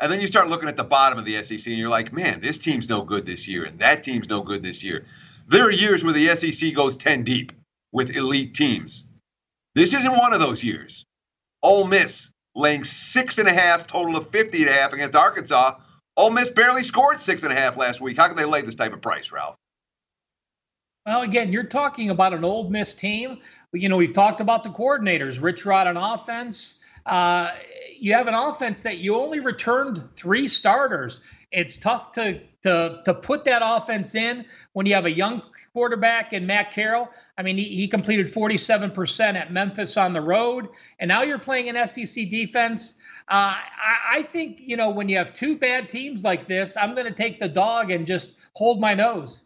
[0.00, 2.40] And then you start looking at the bottom of the SEC and you're like, man,
[2.40, 5.06] this team's no good this year and that team's no good this year.
[5.46, 7.52] There are years where the SEC goes 10 deep
[7.92, 9.04] with elite teams.
[9.74, 11.04] This isn't one of those years.
[11.62, 15.78] Ole Miss laying six and a half, total of 50 and a half against Arkansas.
[16.16, 18.16] Ole Miss barely scored six and a half last week.
[18.16, 19.56] How can they lay this type of price, Ralph?
[21.06, 23.40] Well, again, you're talking about an Ole Miss team.
[23.72, 26.80] You know, we've talked about the coordinators, Rich Rod on offense.
[27.06, 27.52] Uh,
[27.98, 31.20] you have an offense that you only returned three starters.
[31.52, 35.42] It's tough to to to put that offense in when you have a young
[35.72, 37.10] quarterback in Matt Corral.
[37.38, 41.68] I mean, he, he completed 47% at Memphis on the road, and now you're playing
[41.68, 43.00] an SEC defense.
[43.28, 46.94] Uh, I, I think you know when you have two bad teams like this, I'm
[46.94, 49.44] going to take the dog and just hold my nose.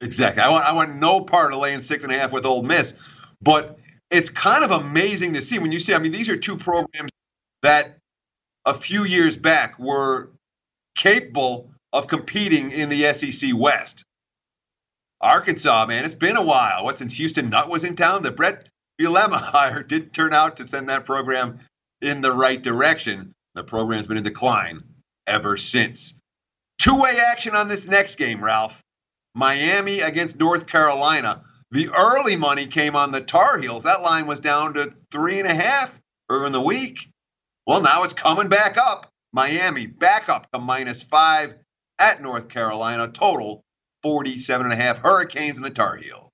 [0.00, 0.42] Exactly.
[0.42, 2.94] I want I want no part of laying six and a half with Ole Miss,
[3.42, 3.78] but
[4.10, 5.94] it's kind of amazing to see when you see.
[5.94, 7.10] I mean, these are two programs
[7.62, 7.98] that
[8.64, 10.30] a few years back were
[10.94, 14.04] capable of competing in the SEC West.
[15.20, 16.84] Arkansas, man, it's been a while.
[16.84, 18.22] What since Houston Nutt was in town?
[18.22, 18.68] The Bret
[19.00, 21.58] Bielema hire didn't turn out to send that program
[22.00, 23.32] in the right direction.
[23.54, 24.82] The program's been in decline
[25.26, 26.14] ever since.
[26.78, 28.80] Two-way action on this next game, Ralph.
[29.34, 31.42] Miami against North Carolina.
[31.70, 33.84] The early money came on the Tar Heels.
[33.84, 36.00] That line was down to three and a half
[36.30, 37.10] earlier in the week.
[37.66, 39.10] Well, now it's coming back up.
[39.34, 41.56] Miami back up to minus five
[41.98, 43.08] at North Carolina.
[43.08, 43.62] Total
[44.02, 46.30] 47 and a half Hurricanes in the Tar Heels.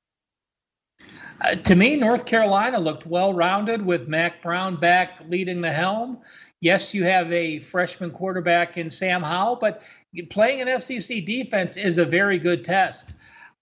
[1.41, 6.20] Uh, to me, North Carolina looked well rounded with Mack Brown back leading the helm.
[6.61, 9.82] Yes, you have a freshman quarterback in Sam Howell, but
[10.30, 13.14] playing an SEC defense is a very good test.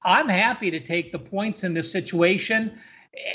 [0.05, 2.79] I'm happy to take the points in this situation.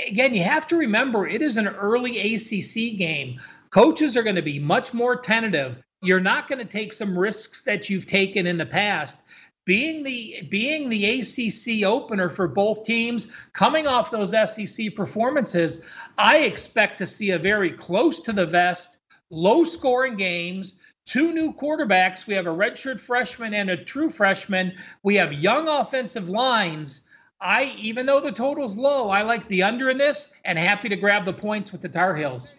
[0.08, 3.40] Again, you have to remember it is an early ACC game.
[3.70, 5.80] Coaches are going to be much more tentative.
[6.02, 9.24] You're not going to take some risks that you've taken in the past.
[9.66, 16.38] Being the being the ACC opener for both teams, coming off those SEC performances, I
[16.40, 18.98] expect to see a very close to the vest,
[19.30, 20.76] low scoring games
[21.08, 22.28] two new quarterbacks.
[22.28, 24.74] We have a redshirt freshman and a true freshman.
[25.02, 27.10] We have young offensive lines.
[27.40, 30.96] I, even though the total's low, I like the under in this and happy to
[30.96, 32.56] grab the points with the Tar Heels.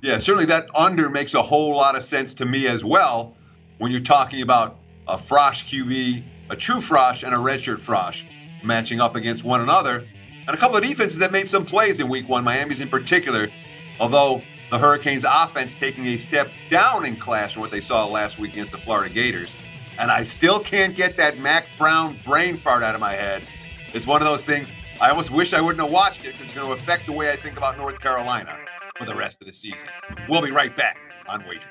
[0.00, 3.36] Yeah, certainly that under makes a whole lot of sense to me as well
[3.78, 4.76] when you're talking about
[5.08, 8.24] a Frosh QB, a true Frosh, and a redshirt Frosh
[8.62, 10.06] matching up against one another.
[10.46, 13.48] And a couple of defenses that made some plays in week one, Miami's in particular,
[13.98, 18.38] although the Hurricanes offense taking a step down in class from what they saw last
[18.38, 19.54] week against the Florida Gators.
[19.98, 23.44] And I still can't get that Mack Brown brain fart out of my head.
[23.92, 26.54] It's one of those things I almost wish I wouldn't have watched it because it's
[26.54, 28.56] going to affect the way I think about North Carolina
[28.96, 29.88] for the rest of the season.
[30.28, 30.98] We'll be right back
[31.28, 31.70] on Wager.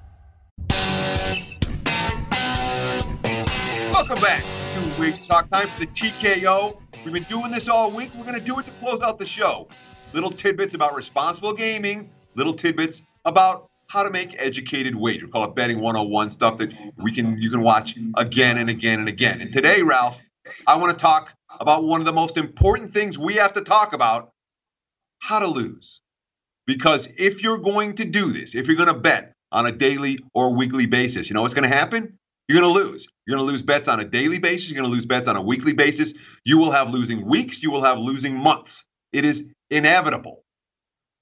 [4.01, 4.43] Welcome back
[4.73, 6.75] to Week Talk Time for the TKO.
[7.05, 8.09] We've been doing this all week.
[8.15, 9.67] We're going to do it to close out the show.
[10.11, 15.25] Little tidbits about responsible gaming, little tidbits about how to make educated wagers.
[15.25, 18.97] We call it betting 101 stuff that we can you can watch again and again
[18.97, 19.39] and again.
[19.39, 20.19] And today, Ralph,
[20.65, 23.93] I want to talk about one of the most important things we have to talk
[23.93, 24.31] about,
[25.19, 26.01] how to lose.
[26.65, 30.17] Because if you're going to do this, if you're going to bet on a daily
[30.33, 32.17] or weekly basis, you know what's going to happen?
[32.47, 33.07] You're going to lose.
[33.25, 34.69] You're going to lose bets on a daily basis.
[34.69, 36.13] You're going to lose bets on a weekly basis.
[36.43, 37.63] You will have losing weeks.
[37.63, 38.85] You will have losing months.
[39.13, 40.43] It is inevitable.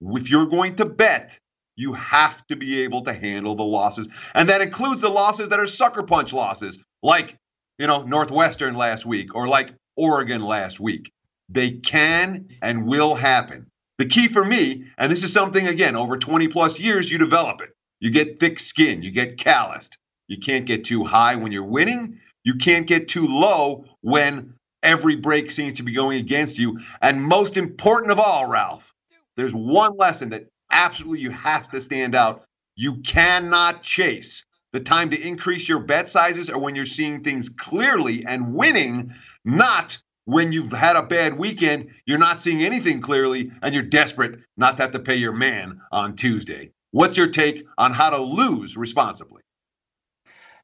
[0.01, 1.39] If you're going to bet,
[1.75, 4.09] you have to be able to handle the losses.
[4.33, 7.37] And that includes the losses that are sucker punch losses, like,
[7.77, 11.11] you know, Northwestern last week or like Oregon last week.
[11.47, 13.67] They can and will happen.
[13.97, 17.61] The key for me, and this is something, again, over 20 plus years, you develop
[17.61, 17.69] it.
[17.99, 19.98] You get thick skin, you get calloused.
[20.29, 22.19] You can't get too high when you're winning.
[22.43, 24.53] You can't get too low when
[24.83, 26.79] every break seems to be going against you.
[27.01, 28.93] And most important of all, Ralph,
[29.35, 32.43] there's one lesson that absolutely you have to stand out.
[32.75, 37.49] You cannot chase the time to increase your bet sizes or when you're seeing things
[37.49, 43.51] clearly and winning, not when you've had a bad weekend, you're not seeing anything clearly
[43.63, 46.71] and you're desperate not to have to pay your man on Tuesday.
[46.91, 49.41] What's your take on how to lose responsibly?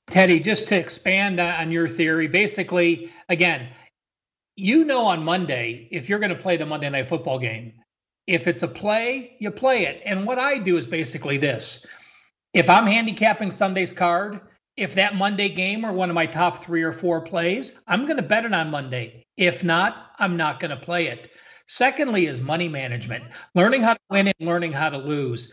[0.09, 3.69] Teddy, just to expand on your theory, basically, again,
[4.55, 7.73] you know on Monday if you're going to play the Monday Night Football game.
[8.27, 10.01] If it's a play, you play it.
[10.05, 11.85] And what I do is basically this
[12.53, 14.39] if I'm handicapping Sunday's card,
[14.77, 18.17] if that Monday game are one of my top three or four plays, I'm going
[18.17, 19.25] to bet it on Monday.
[19.37, 21.31] If not, I'm not going to play it.
[21.67, 23.25] Secondly, is money management,
[23.55, 25.51] learning how to win and learning how to lose.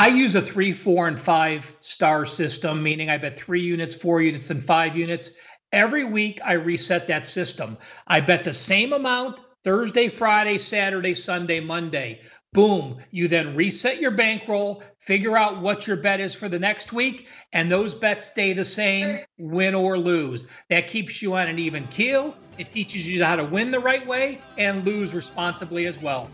[0.00, 4.22] I use a three, four, and five star system, meaning I bet three units, four
[4.22, 5.32] units, and five units.
[5.72, 7.76] Every week, I reset that system.
[8.06, 12.22] I bet the same amount Thursday, Friday, Saturday, Sunday, Monday.
[12.54, 12.96] Boom.
[13.10, 17.28] You then reset your bankroll, figure out what your bet is for the next week,
[17.52, 20.46] and those bets stay the same, win or lose.
[20.70, 22.34] That keeps you on an even keel.
[22.56, 26.30] It teaches you how to win the right way and lose responsibly as well.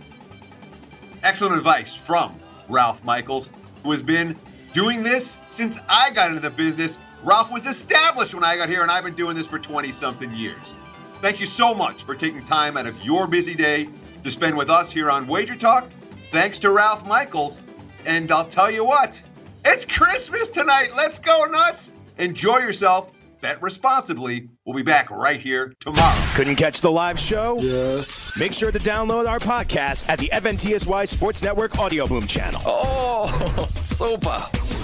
[1.25, 2.33] Excellent advice from
[2.69, 3.51] Ralph Michaels,
[3.83, 4.37] who has been
[4.73, 6.99] doing this since I got into the business.
[7.23, 10.33] Ralph was established when I got here, and I've been doing this for 20 something
[10.35, 10.75] years.
[11.23, 13.89] Thank you so much for taking time out of your busy day
[14.23, 15.89] to spend with us here on Wager Talk.
[16.31, 17.61] Thanks to Ralph Michaels.
[18.05, 19.21] And I'll tell you what,
[19.65, 20.95] it's Christmas tonight.
[20.95, 21.91] Let's go nuts.
[22.19, 23.11] Enjoy yourself.
[23.41, 24.49] Bet responsibly.
[24.65, 26.19] We'll be back right here tomorrow.
[26.35, 27.59] Couldn't catch the live show?
[27.61, 28.37] Yes.
[28.39, 32.61] Make sure to download our podcast at the FNTSY Sports Network Audio Boom channel.
[32.65, 34.76] Oh, super.